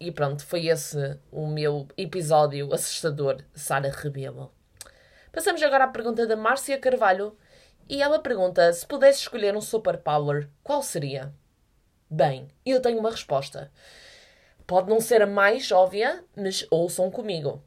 E 0.00 0.10
pronto, 0.10 0.44
foi 0.44 0.66
esse 0.68 1.18
o 1.30 1.46
meu 1.46 1.86
episódio 1.98 2.72
assustador, 2.72 3.42
Sara 3.54 3.90
Rebelo. 3.90 4.52
Passamos 5.30 5.62
agora 5.62 5.84
à 5.84 5.88
pergunta 5.88 6.26
da 6.26 6.36
Márcia 6.36 6.78
Carvalho. 6.78 7.36
E 7.88 8.00
ela 8.00 8.18
pergunta: 8.18 8.72
se 8.72 8.86
pudesse 8.86 9.20
escolher 9.20 9.54
um 9.54 9.60
superpower, 9.60 10.48
qual 10.62 10.82
seria? 10.82 11.32
Bem, 12.14 12.46
eu 12.66 12.78
tenho 12.78 12.98
uma 12.98 13.10
resposta. 13.10 13.72
Pode 14.66 14.90
não 14.90 15.00
ser 15.00 15.22
a 15.22 15.26
mais 15.26 15.72
óbvia, 15.72 16.22
mas 16.36 16.66
ouçam 16.70 17.10
comigo. 17.10 17.64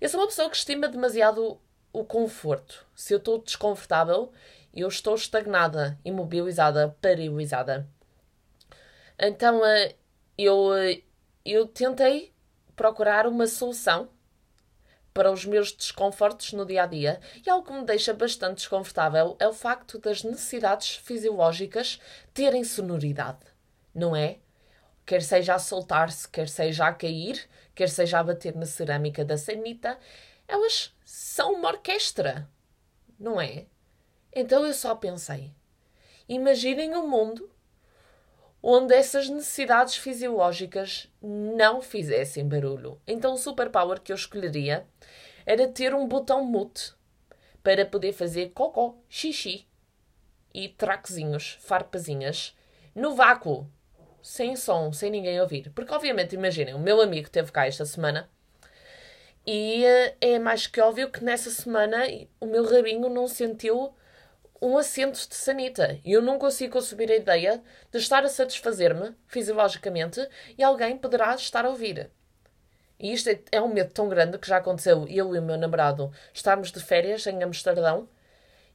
Eu 0.00 0.08
sou 0.08 0.20
uma 0.20 0.28
pessoa 0.28 0.48
que 0.48 0.56
estima 0.56 0.86
demasiado 0.86 1.60
o 1.92 2.04
conforto. 2.04 2.86
Se 2.94 3.12
eu 3.12 3.18
estou 3.18 3.42
desconfortável, 3.42 4.30
eu 4.72 4.86
estou 4.86 5.16
estagnada, 5.16 5.98
imobilizada, 6.04 6.96
paralisada. 7.02 7.88
Então 9.18 9.66
eh, 9.66 9.96
eu, 10.38 10.72
eh, 10.76 11.02
eu 11.44 11.66
tentei 11.66 12.32
procurar 12.76 13.26
uma 13.26 13.48
solução 13.48 14.10
para 15.12 15.32
os 15.32 15.44
meus 15.44 15.72
desconfortos 15.72 16.52
no 16.52 16.64
dia 16.64 16.84
a 16.84 16.86
dia 16.86 17.20
e 17.44 17.50
algo 17.50 17.66
que 17.66 17.72
me 17.72 17.84
deixa 17.84 18.14
bastante 18.14 18.58
desconfortável 18.58 19.36
é 19.40 19.48
o 19.48 19.52
facto 19.52 19.98
das 19.98 20.22
necessidades 20.22 20.94
fisiológicas 20.94 21.98
terem 22.32 22.62
sonoridade, 22.62 23.47
não 23.98 24.14
é? 24.14 24.38
Quer 25.04 25.22
seja 25.22 25.54
a 25.54 25.58
soltar-se, 25.58 26.28
quer 26.28 26.48
seja 26.48 26.86
a 26.86 26.92
cair, 26.92 27.48
quer 27.74 27.88
seja 27.88 28.18
a 28.20 28.22
bater 28.22 28.54
na 28.54 28.66
cerâmica 28.66 29.24
da 29.24 29.36
sanita, 29.36 29.98
elas 30.46 30.94
são 31.04 31.54
uma 31.54 31.68
orquestra, 31.68 32.48
não 33.18 33.40
é? 33.40 33.66
Então 34.34 34.64
eu 34.64 34.72
só 34.72 34.94
pensei: 34.94 35.52
imaginem 36.28 36.94
um 36.94 37.08
mundo 37.08 37.50
onde 38.62 38.94
essas 38.94 39.28
necessidades 39.28 39.96
fisiológicas 39.96 41.08
não 41.22 41.80
fizessem 41.80 42.46
barulho. 42.46 43.00
Então 43.06 43.34
o 43.34 43.38
superpower 43.38 44.00
que 44.00 44.12
eu 44.12 44.16
escolheria 44.16 44.86
era 45.46 45.66
ter 45.68 45.94
um 45.94 46.06
botão 46.06 46.44
mute 46.44 46.94
para 47.62 47.86
poder 47.86 48.12
fazer 48.12 48.50
cocó, 48.50 48.96
xixi 49.08 49.66
e 50.52 50.68
traquezinhos, 50.68 51.58
farpazinhas 51.60 52.56
no 52.94 53.14
vácuo, 53.14 53.70
sem 54.22 54.56
som, 54.56 54.92
sem 54.92 55.10
ninguém 55.10 55.40
ouvir. 55.40 55.70
Porque 55.74 55.92
obviamente, 55.92 56.34
imaginem, 56.34 56.74
o 56.74 56.78
meu 56.78 57.00
amigo 57.00 57.30
teve 57.30 57.52
cá 57.52 57.66
esta 57.66 57.84
semana 57.84 58.28
e 59.46 59.84
uh, 59.84 60.16
é 60.20 60.38
mais 60.38 60.66
que 60.66 60.80
óbvio 60.80 61.10
que 61.10 61.24
nessa 61.24 61.50
semana 61.50 62.04
o 62.40 62.46
meu 62.46 62.64
rabinho 62.64 63.08
não 63.08 63.26
sentiu 63.26 63.94
um 64.60 64.76
assento 64.76 65.26
de 65.28 65.34
sanita. 65.34 65.98
E 66.04 66.12
eu 66.12 66.20
não 66.20 66.38
consigo 66.38 66.74
conceber 66.74 67.10
a 67.10 67.16
ideia 67.16 67.62
de 67.90 67.98
estar 67.98 68.24
a 68.24 68.28
satisfazer-me 68.28 69.14
fisiologicamente 69.26 70.26
e 70.56 70.62
alguém 70.62 70.98
poderá 70.98 71.34
estar 71.34 71.64
a 71.64 71.70
ouvir. 71.70 72.10
E 72.98 73.12
isto 73.12 73.30
é, 73.30 73.40
é 73.52 73.62
um 73.62 73.72
medo 73.72 73.92
tão 73.92 74.08
grande 74.08 74.38
que 74.38 74.48
já 74.48 74.56
aconteceu 74.56 75.06
eu 75.08 75.34
e 75.34 75.38
o 75.38 75.42
meu 75.42 75.56
namorado 75.56 76.12
estarmos 76.34 76.72
de 76.72 76.80
férias 76.80 77.26
em 77.26 77.42
Amsterdão 77.42 78.08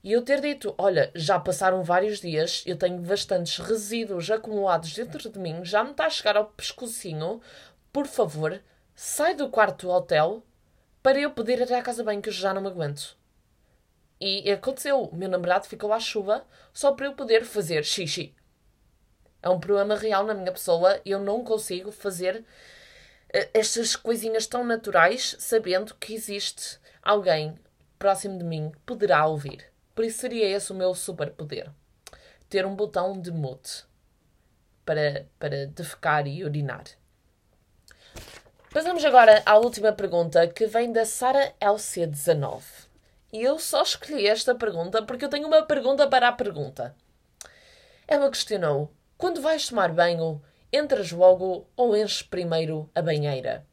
e 0.04 0.12
eu 0.12 0.22
ter 0.22 0.42
dito: 0.42 0.76
Olha, 0.78 1.12
já 1.16 1.40
passaram 1.40 1.82
vários 1.84 2.20
dias, 2.20 2.62
eu 2.66 2.78
tenho 2.78 3.00
bastantes 3.00 3.58
resíduos 3.58 4.30
acumulados 4.30 4.94
dentro 4.94 5.30
de 5.30 5.40
mim, 5.40 5.64
já 5.64 5.84
me 5.84 5.92
está 5.92 6.06
a 6.06 6.10
chegar 6.10 6.36
ao 6.36 6.48
pescocinho, 6.48 7.42
por 7.92 8.06
favor, 8.06 8.62
sai 8.94 9.34
do 9.36 9.50
quarto 9.50 9.88
do 9.88 9.94
hotel 9.94 10.44
para 11.02 11.20
eu 11.20 11.32
poder 11.32 11.60
ir 11.60 11.74
à 11.74 11.82
casa 11.82 12.04
bem, 12.04 12.22
que 12.22 12.30
eu 12.30 12.34
já 12.34 12.54
não 12.54 12.62
me 12.62 12.68
aguento. 12.68 13.18
E 14.20 14.50
aconteceu. 14.52 15.02
O 15.04 15.16
meu 15.16 15.28
namorado 15.28 15.68
ficou 15.68 15.92
à 15.92 16.00
chuva 16.00 16.46
só 16.74 16.94
para 16.94 17.08
eu 17.08 17.14
poder 17.14 17.44
fazer 17.44 17.84
xixi. 17.84 18.34
É 19.42 19.50
um 19.50 19.60
problema 19.60 19.96
real 19.96 20.26
na 20.26 20.34
minha 20.34 20.52
pessoa. 20.52 21.02
Eu 21.06 21.20
não 21.20 21.44
consigo 21.44 21.92
fazer 21.92 22.38
uh, 22.38 23.50
estas 23.54 23.98
coisinhas 23.98 24.48
tão 24.48 24.64
naturais 24.64 25.36
sabendo 25.40 25.94
que 25.96 26.14
existe 26.14 26.80
alguém 27.02 27.60
próximo 28.00 28.38
de 28.38 28.46
mim 28.46 28.72
que 28.72 28.80
poderá 28.86 29.26
ouvir. 29.26 29.73
Por 29.96 30.04
isso 30.04 30.20
seria 30.20 30.48
esse 30.48 30.72
o 30.72 30.76
meu 30.76 30.96
superpoder. 30.96 31.70
Ter 32.50 32.66
um 32.66 32.76
botão 32.76 33.20
de 33.20 33.32
mute 33.32 33.86
para, 34.86 35.28
para 35.40 35.68
defecar 35.68 36.28
e 36.28 36.44
urinar. 36.44 36.84
Passamos 38.72 39.06
agora 39.06 39.44
à 39.46 39.56
última 39.56 39.92
pergunta 39.92 40.48
que 40.48 40.66
vem 40.66 40.92
da 40.92 41.06
Sara 41.06 41.54
LC19. 41.62 42.64
E 43.32 43.42
eu 43.42 43.60
só 43.60 43.84
escolhi 43.84 44.28
esta 44.28 44.56
pergunta 44.56 45.04
porque 45.04 45.26
eu 45.26 45.30
tenho 45.30 45.48
uma 45.48 45.64
pergunta 45.64 46.08
para 46.08 46.28
a 46.28 46.32
pergunta. 46.32 46.96
Ela 48.08 48.30
questionou: 48.30 48.92
quando 49.18 49.42
vais 49.42 49.68
tomar 49.68 49.92
banho, 49.92 50.42
entras 50.72 51.12
logo 51.12 51.68
ou 51.76 51.96
enches 51.96 52.24
primeiro 52.24 52.90
a 52.96 53.02
banheira? 53.02 53.66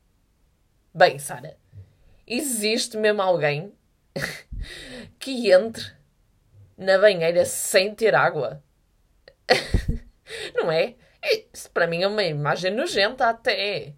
Bem, 0.94 1.18
Sara, 1.18 1.56
existe 2.26 2.96
mesmo 2.96 3.22
alguém 3.22 3.72
que 5.18 5.50
entre 5.50 5.99
na 6.80 6.98
banheira 6.98 7.44
sem 7.44 7.94
ter 7.94 8.14
água? 8.14 8.62
Não 10.56 10.72
é? 10.72 10.94
Isso 11.52 11.70
para 11.70 11.86
mim 11.86 12.02
é 12.02 12.08
uma 12.08 12.24
imagem 12.24 12.72
nojenta 12.72 13.28
até. 13.28 13.92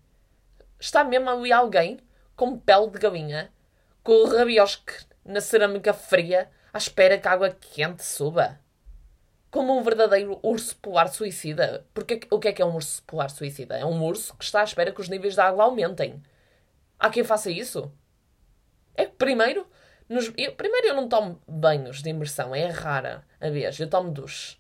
Está 0.81 1.05
mesmo 1.05 1.31
ali 1.31 1.53
alguém 1.53 2.01
com 2.35 2.59
pele 2.59 2.91
de 2.91 2.99
galinha, 2.99 3.53
com 4.03 4.13
o 4.13 4.37
rabiosque 4.37 4.93
na 5.25 5.41
cerâmica 5.41 5.93
fria, 5.93 6.51
à 6.73 6.79
espera 6.79 7.17
que 7.17 7.29
a 7.29 7.31
água 7.31 7.51
quente 7.51 8.05
suba? 8.05 8.59
Como 9.49 9.79
um 9.79 9.83
verdadeiro 9.83 10.41
urso 10.43 10.75
polar 10.77 11.09
suicida. 11.09 11.87
Porque 11.95 12.21
o 12.31 12.41
que 12.41 12.49
é 12.49 12.53
que 12.53 12.63
é 12.63 12.65
um 12.65 12.75
urso 12.75 13.01
polar 13.05 13.31
suicida? 13.31 13.79
É 13.79 13.85
um 13.85 14.03
urso 14.03 14.37
que 14.37 14.45
está 14.45 14.61
à 14.61 14.65
espera 14.65 14.91
que 14.91 15.01
os 15.01 15.09
níveis 15.09 15.35
de 15.35 15.41
água 15.41 15.65
aumentem. 15.65 16.21
Há 16.99 17.11
quem 17.11 17.23
faça 17.23 17.49
isso? 17.49 17.93
É 18.97 19.07
que 19.07 19.13
primeiro, 19.13 19.69
nos, 20.13 20.33
eu, 20.37 20.55
primeiro 20.55 20.89
eu 20.89 20.95
não 20.95 21.09
tomo 21.09 21.41
banhos 21.47 22.03
de 22.03 22.11
imersão, 22.11 22.55
é 22.55 22.67
rara 22.67 23.25
a 23.41 23.49
vez, 23.51 23.79
eu 23.79 23.89
tomo 23.89 24.11
duche. 24.11 24.57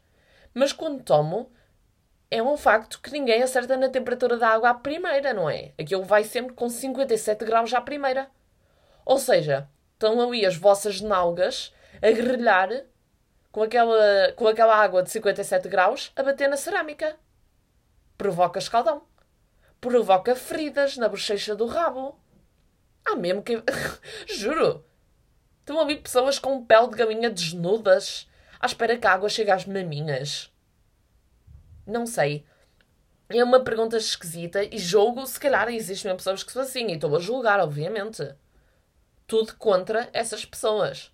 Mas 0.55 0.73
quando 0.73 1.03
tomo, 1.03 1.51
é 2.31 2.43
um 2.43 2.57
facto 2.57 3.01
que 3.01 3.12
ninguém 3.12 3.43
acerta 3.43 3.77
na 3.77 3.88
temperatura 3.88 4.37
da 4.37 4.49
água 4.49 4.71
à 4.71 4.75
primeira, 4.75 5.35
não 5.35 5.49
é? 5.49 5.73
Aquilo 5.79 6.03
vai 6.03 6.25
sempre 6.25 6.55
com 6.55 6.69
57 6.69 7.45
graus 7.45 7.73
à 7.75 7.81
primeira. 7.81 8.31
Ou 9.05 9.19
seja, 9.19 9.69
estão 9.93 10.21
ali 10.21 10.47
as 10.47 10.57
vossas 10.57 11.01
nalgas 11.01 11.75
a 12.01 12.11
grelhar 12.11 12.71
com 13.51 13.62
aquela, 13.62 14.33
com 14.35 14.49
aquela 14.49 14.75
água 14.75 15.03
de 15.03 15.11
57 15.11 15.69
graus 15.69 16.11
a 16.17 16.23
bater 16.23 16.49
na 16.49 16.57
cerâmica. 16.57 17.17
Provoca 18.17 18.59
escaldão. 18.59 19.03
Provoca 19.81 20.35
feridas 20.35 20.97
na 20.97 21.09
bochecha 21.09 21.55
do 21.55 21.67
rabo. 21.67 22.19
Há 23.05 23.17
mesmo 23.17 23.43
que. 23.43 23.62
Juro! 24.27 24.85
Estão 25.62 25.81
ali 25.81 25.94
pessoas 25.94 26.40
com 26.40 26.64
pele 26.64 26.88
de 26.88 26.96
galinha 26.96 27.31
desnudas 27.31 28.29
à 28.59 28.66
espera 28.66 28.98
que 28.98 29.07
a 29.07 29.12
água 29.12 29.29
chegue 29.29 29.53
às 29.53 29.64
maminhas. 29.64 30.53
Não 31.87 32.05
sei. 32.05 32.44
É 33.29 33.42
uma 33.44 33.62
pergunta 33.62 33.96
esquisita 33.96 34.64
e 34.64 34.77
julgo, 34.77 35.25
se 35.25 35.38
calhar 35.38 35.68
existem 35.68 36.14
pessoas 36.16 36.42
que 36.42 36.51
são 36.51 36.62
assim 36.62 36.88
e 36.88 36.94
estou 36.94 37.14
a 37.14 37.20
julgar, 37.20 37.61
obviamente. 37.61 38.35
Tudo 39.25 39.55
contra 39.55 40.11
essas 40.12 40.44
pessoas. 40.44 41.12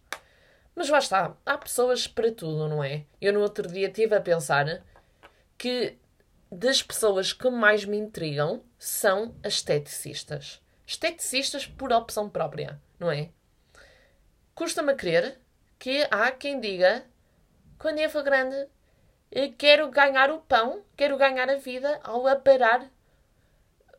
Mas 0.75 0.89
lá 0.89 0.99
está, 0.99 1.37
há 1.45 1.59
pessoas 1.59 2.07
para 2.07 2.33
tudo, 2.33 2.69
não 2.69 2.83
é? 2.83 3.05
Eu 3.21 3.35
no 3.35 3.41
outro 3.41 3.69
dia 3.69 3.89
estive 3.89 4.15
a 4.15 4.21
pensar 4.21 4.83
que 5.59 5.99
das 6.51 6.83
pessoas 6.83 7.35
que 7.35 7.51
mais 7.51 7.85
me 7.85 7.99
intrigam 7.99 8.63
são 8.79 9.35
as 9.43 9.55
esteticistas. 9.55 10.63
Esteticistas 10.87 11.67
por 11.67 11.93
opção 11.93 12.31
própria, 12.31 12.81
não 12.99 13.11
é? 13.11 13.29
Custa-me 14.59 14.91
a 14.91 14.97
crer 14.97 15.39
que 15.79 16.05
há 16.11 16.33
quem 16.33 16.59
diga 16.59 17.05
quando 17.79 18.01
eu 18.01 18.11
for 18.11 18.25
grande 18.25 18.67
quero 19.57 19.89
ganhar 19.89 20.33
o 20.33 20.41
pão, 20.41 20.83
quero 20.97 21.17
ganhar 21.17 21.49
a 21.49 21.59
vida 21.59 22.01
ao 22.03 22.27
aparar 22.27 22.91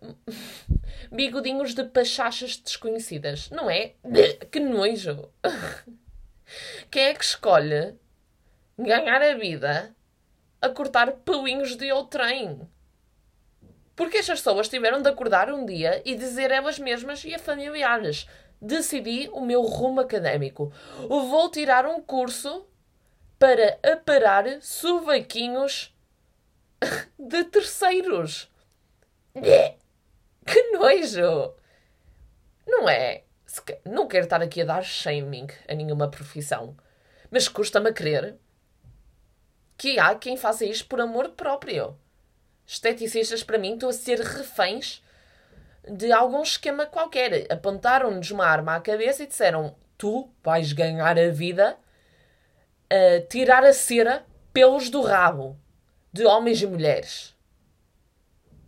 bigodinhos 1.10 1.74
de 1.74 1.86
pachachas 1.86 2.58
desconhecidas. 2.58 3.50
Não 3.50 3.70
é? 3.70 3.94
Que 4.52 4.60
nojo! 4.60 5.32
Quem 6.92 7.04
é 7.04 7.14
que 7.14 7.24
escolhe 7.24 7.98
ganhar 8.78 9.22
a 9.22 9.36
vida 9.36 9.96
a 10.62 10.68
cortar 10.68 11.14
pelinhos 11.24 11.78
de 11.78 11.90
outrem? 11.90 12.70
Porque 13.96 14.18
estas 14.18 14.40
pessoas 14.40 14.68
tiveram 14.68 15.02
de 15.02 15.08
acordar 15.08 15.54
um 15.54 15.66
dia 15.66 16.02
e 16.04 16.16
dizer 16.16 16.52
elas 16.52 16.78
mesmas 16.78 17.24
e 17.24 17.34
a 17.34 17.40
familiares: 17.40 18.28
decidi 18.62 19.30
o 19.32 19.42
meu 19.42 19.62
rumo 19.62 20.02
académico. 20.02 20.72
Vou 21.08 21.50
tirar 21.50 21.86
um 21.86 22.02
curso 22.02 22.66
para 23.38 23.80
aparar 23.84 24.62
sovaquinhos 24.62 25.96
de 27.18 27.44
terceiros. 27.46 28.50
Que 30.46 30.72
nojo! 30.72 31.54
Não 32.66 32.90
é? 32.90 33.24
Não 33.86 34.08
quero 34.08 34.24
estar 34.24 34.42
aqui 34.42 34.64
a 34.64 34.66
dar 34.66 34.84
shaming 34.84 35.46
a 35.68 35.76
nenhuma 35.76 36.10
profissão, 36.10 36.76
mas 37.30 37.48
custa-me 37.48 37.90
a 37.92 37.94
crer 37.94 38.36
que 39.78 40.00
há 40.00 40.16
quem 40.16 40.36
faça 40.36 40.66
isto 40.66 40.88
por 40.88 41.00
amor 41.00 41.30
próprio. 41.30 41.96
Esteticistas, 42.66 43.44
para 43.44 43.60
mim, 43.60 43.74
estão 43.74 43.90
a 43.90 43.94
ser 43.94 44.20
reféns 44.20 45.04
de 45.88 46.12
algum 46.12 46.42
esquema 46.42 46.86
qualquer. 46.86 47.52
Apontaram-nos 47.52 48.32
uma 48.32 48.46
arma 48.46 48.76
à 48.76 48.80
cabeça 48.80 49.24
e 49.24 49.28
disseram: 49.28 49.76
Tu 49.98 50.30
vais 50.44 50.74
ganhar 50.74 51.18
a 51.18 51.30
vida 51.30 51.78
a 52.90 53.22
tirar 53.28 53.64
a 53.64 53.74
cera 53.74 54.26
pelos 54.52 54.90
do 54.90 55.02
rabo 55.02 55.58
de 56.12 56.26
homens 56.26 56.62
e 56.62 56.68
mulheres. 56.68 57.36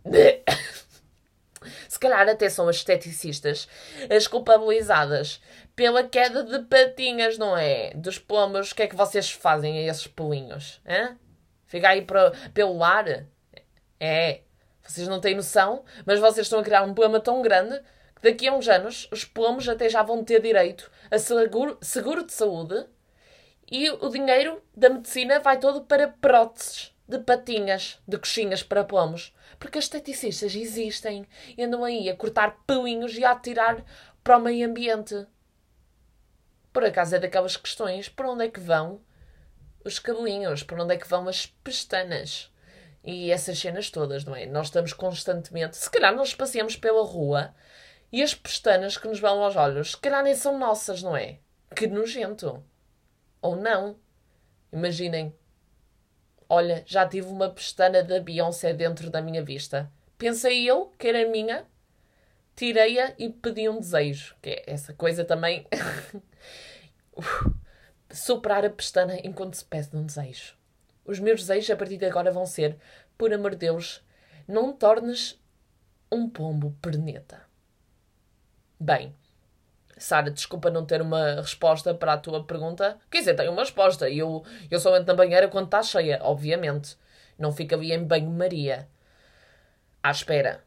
Se 1.88 1.98
calhar 1.98 2.28
até 2.28 2.48
são 2.48 2.68
as 2.68 2.76
esteticistas 2.76 3.68
as 4.10 4.26
culpabilizadas 4.26 5.40
pela 5.76 6.02
queda 6.02 6.42
de 6.42 6.60
patinhas, 6.66 7.38
não 7.38 7.56
é? 7.56 7.92
Dos 7.94 8.18
pombos. 8.18 8.72
O 8.72 8.74
que 8.74 8.82
é 8.82 8.86
que 8.86 8.96
vocês 8.96 9.30
fazem 9.30 9.78
a 9.78 9.90
esses 9.90 10.06
polinhos? 10.06 10.80
Hã? 10.86 11.16
Fica 11.66 11.88
aí 11.88 12.02
para, 12.02 12.32
pelo 12.52 12.82
ar? 12.82 13.26
É. 13.98 14.40
Vocês 14.86 15.08
não 15.08 15.20
têm 15.20 15.34
noção, 15.34 15.84
mas 16.04 16.18
vocês 16.18 16.46
estão 16.46 16.58
a 16.58 16.62
criar 16.62 16.82
um 16.82 16.94
problema 16.94 17.20
tão 17.20 17.40
grande 17.42 17.80
que 18.16 18.22
daqui 18.22 18.48
a 18.48 18.54
uns 18.54 18.68
anos 18.68 19.08
os 19.10 19.24
pombos 19.24 19.68
até 19.68 19.88
já 19.88 20.02
vão 20.02 20.24
ter 20.24 20.40
direito 20.40 20.90
a 21.10 21.18
seguro, 21.18 21.78
seguro 21.80 22.24
de 22.24 22.32
saúde 22.32 22.86
e 23.70 23.88
o 23.90 24.08
dinheiro 24.10 24.62
da 24.76 24.90
medicina 24.90 25.40
vai 25.40 25.58
todo 25.58 25.82
para 25.82 26.08
próteses 26.08 26.92
de 27.08 27.18
patinhas, 27.18 27.98
de 28.06 28.18
coxinhas 28.18 28.62
para 28.62 28.84
pomos. 28.84 29.34
Porque 29.58 29.78
as 29.78 29.84
esteticistas 29.84 30.54
existem 30.54 31.26
e 31.56 31.64
andam 31.64 31.84
aí 31.84 32.08
a 32.10 32.16
cortar 32.16 32.58
pelinhos 32.66 33.16
e 33.16 33.24
a 33.24 33.30
atirar 33.30 33.82
para 34.22 34.36
o 34.36 34.40
meio 34.40 34.68
ambiente. 34.68 35.26
Por 36.72 36.84
acaso 36.84 37.16
é 37.16 37.18
daquelas 37.18 37.56
questões: 37.56 38.10
por 38.10 38.26
onde 38.26 38.44
é 38.44 38.48
que 38.48 38.60
vão 38.60 39.00
os 39.84 39.98
cabelinhos? 39.98 40.62
Por 40.62 40.78
onde 40.78 40.94
é 40.94 40.98
que 40.98 41.08
vão 41.08 41.28
as 41.28 41.46
pestanas? 41.46 42.51
E 43.04 43.30
essas 43.32 43.58
cenas 43.58 43.90
todas, 43.90 44.24
não 44.24 44.34
é? 44.34 44.46
Nós 44.46 44.68
estamos 44.68 44.92
constantemente. 44.92 45.76
Se 45.76 45.90
calhar 45.90 46.14
nós 46.14 46.34
passeamos 46.34 46.76
pela 46.76 47.04
rua 47.04 47.54
e 48.12 48.22
as 48.22 48.34
pestanas 48.34 48.96
que 48.96 49.08
nos 49.08 49.18
vão 49.18 49.42
aos 49.42 49.56
olhos, 49.56 49.92
se 49.92 49.96
calhar 49.96 50.22
nem 50.22 50.34
são 50.34 50.58
nossas, 50.58 51.02
não 51.02 51.16
é? 51.16 51.38
Que 51.74 51.86
nojento. 51.86 52.62
Ou 53.40 53.56
não. 53.56 53.98
Imaginem. 54.72 55.34
Olha, 56.48 56.84
já 56.86 57.08
tive 57.08 57.26
uma 57.28 57.50
pestana 57.50 58.04
da 58.04 58.20
Beyoncé 58.20 58.72
dentro 58.72 59.10
da 59.10 59.20
minha 59.20 59.42
vista. 59.42 59.90
Pensei 60.16 60.64
eu 60.68 60.92
que 60.98 61.08
era 61.08 61.28
minha, 61.28 61.66
tirei-a 62.54 63.14
e 63.18 63.30
pedi 63.30 63.68
um 63.68 63.80
desejo. 63.80 64.36
Que 64.40 64.50
é 64.50 64.64
essa 64.66 64.94
coisa 64.94 65.24
também. 65.24 65.66
Superar 68.12 68.64
a 68.64 68.70
pestana 68.70 69.18
enquanto 69.24 69.54
se 69.54 69.64
pede 69.64 69.96
um 69.96 70.04
desejo. 70.04 70.54
Os 71.04 71.18
meus 71.18 71.40
desejos 71.40 71.70
a 71.70 71.76
partir 71.76 71.96
de 71.96 72.06
agora 72.06 72.30
vão 72.30 72.46
ser: 72.46 72.76
por 73.18 73.32
amor 73.32 73.52
de 73.52 73.58
Deus, 73.58 74.02
não 74.46 74.72
tornes 74.72 75.40
um 76.10 76.28
pombo 76.28 76.76
perneta. 76.80 77.42
Bem, 78.78 79.14
Sara, 79.96 80.30
desculpa 80.30 80.70
não 80.70 80.84
ter 80.84 81.00
uma 81.00 81.36
resposta 81.36 81.94
para 81.94 82.14
a 82.14 82.18
tua 82.18 82.44
pergunta. 82.44 82.98
Quer 83.10 83.20
dizer, 83.20 83.34
tenho 83.34 83.52
uma 83.52 83.62
resposta. 83.62 84.10
Eu, 84.10 84.44
eu 84.70 84.80
só 84.80 84.94
entro 84.96 85.06
na 85.06 85.14
banheira 85.14 85.48
quando 85.48 85.66
está 85.66 85.82
cheia, 85.82 86.18
obviamente. 86.22 86.96
Não 87.38 87.52
fica 87.52 87.76
ali 87.76 87.92
em 87.92 88.04
banho-maria. 88.04 88.88
À 90.02 90.10
espera. 90.10 90.62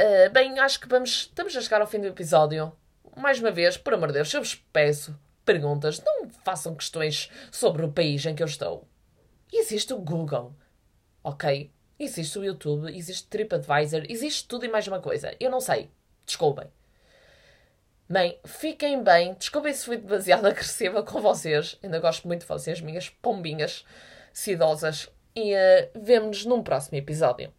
Uh, 0.00 0.30
bem, 0.32 0.58
acho 0.60 0.78
que 0.80 0.88
vamos, 0.88 1.10
estamos 1.10 1.56
a 1.56 1.60
chegar 1.60 1.80
ao 1.80 1.86
fim 1.86 2.00
do 2.00 2.06
episódio. 2.06 2.72
Mais 3.16 3.40
uma 3.40 3.50
vez, 3.50 3.76
por 3.76 3.94
amor 3.94 4.08
de 4.08 4.14
Deus, 4.14 4.32
eu 4.32 4.40
vos 4.40 4.54
peço 4.54 5.18
perguntas. 5.44 6.00
Não 6.04 6.30
façam 6.44 6.74
questões 6.74 7.30
sobre 7.50 7.84
o 7.84 7.92
país 7.92 8.24
em 8.24 8.34
que 8.34 8.42
eu 8.42 8.46
estou. 8.46 8.87
Existe 9.52 9.92
o 9.92 9.98
Google, 9.98 10.54
ok? 11.22 11.70
Existe 11.98 12.38
o 12.38 12.44
YouTube, 12.44 12.96
existe 12.96 13.26
TripAdvisor, 13.26 14.04
existe 14.08 14.46
tudo 14.46 14.64
e 14.64 14.68
mais 14.68 14.86
uma 14.86 15.00
coisa. 15.00 15.34
Eu 15.40 15.50
não 15.50 15.60
sei. 15.60 15.90
Desculpem. 16.24 16.66
Bem, 18.08 18.38
fiquem 18.46 19.02
bem. 19.02 19.34
Desculpem 19.34 19.72
se 19.72 19.84
fui 19.84 19.96
demasiado 19.96 20.46
agressiva 20.48 21.02
com 21.02 21.20
vocês. 21.20 21.78
Ainda 21.82 21.98
gosto 21.98 22.26
muito 22.28 22.42
de 22.42 22.46
vocês, 22.46 22.80
minhas 22.80 23.08
pombinhas 23.08 23.84
sidosas. 24.32 25.10
E 25.34 25.54
uh, 25.54 25.90
vemo-nos 25.94 26.44
num 26.44 26.62
próximo 26.62 26.98
episódio. 26.98 27.52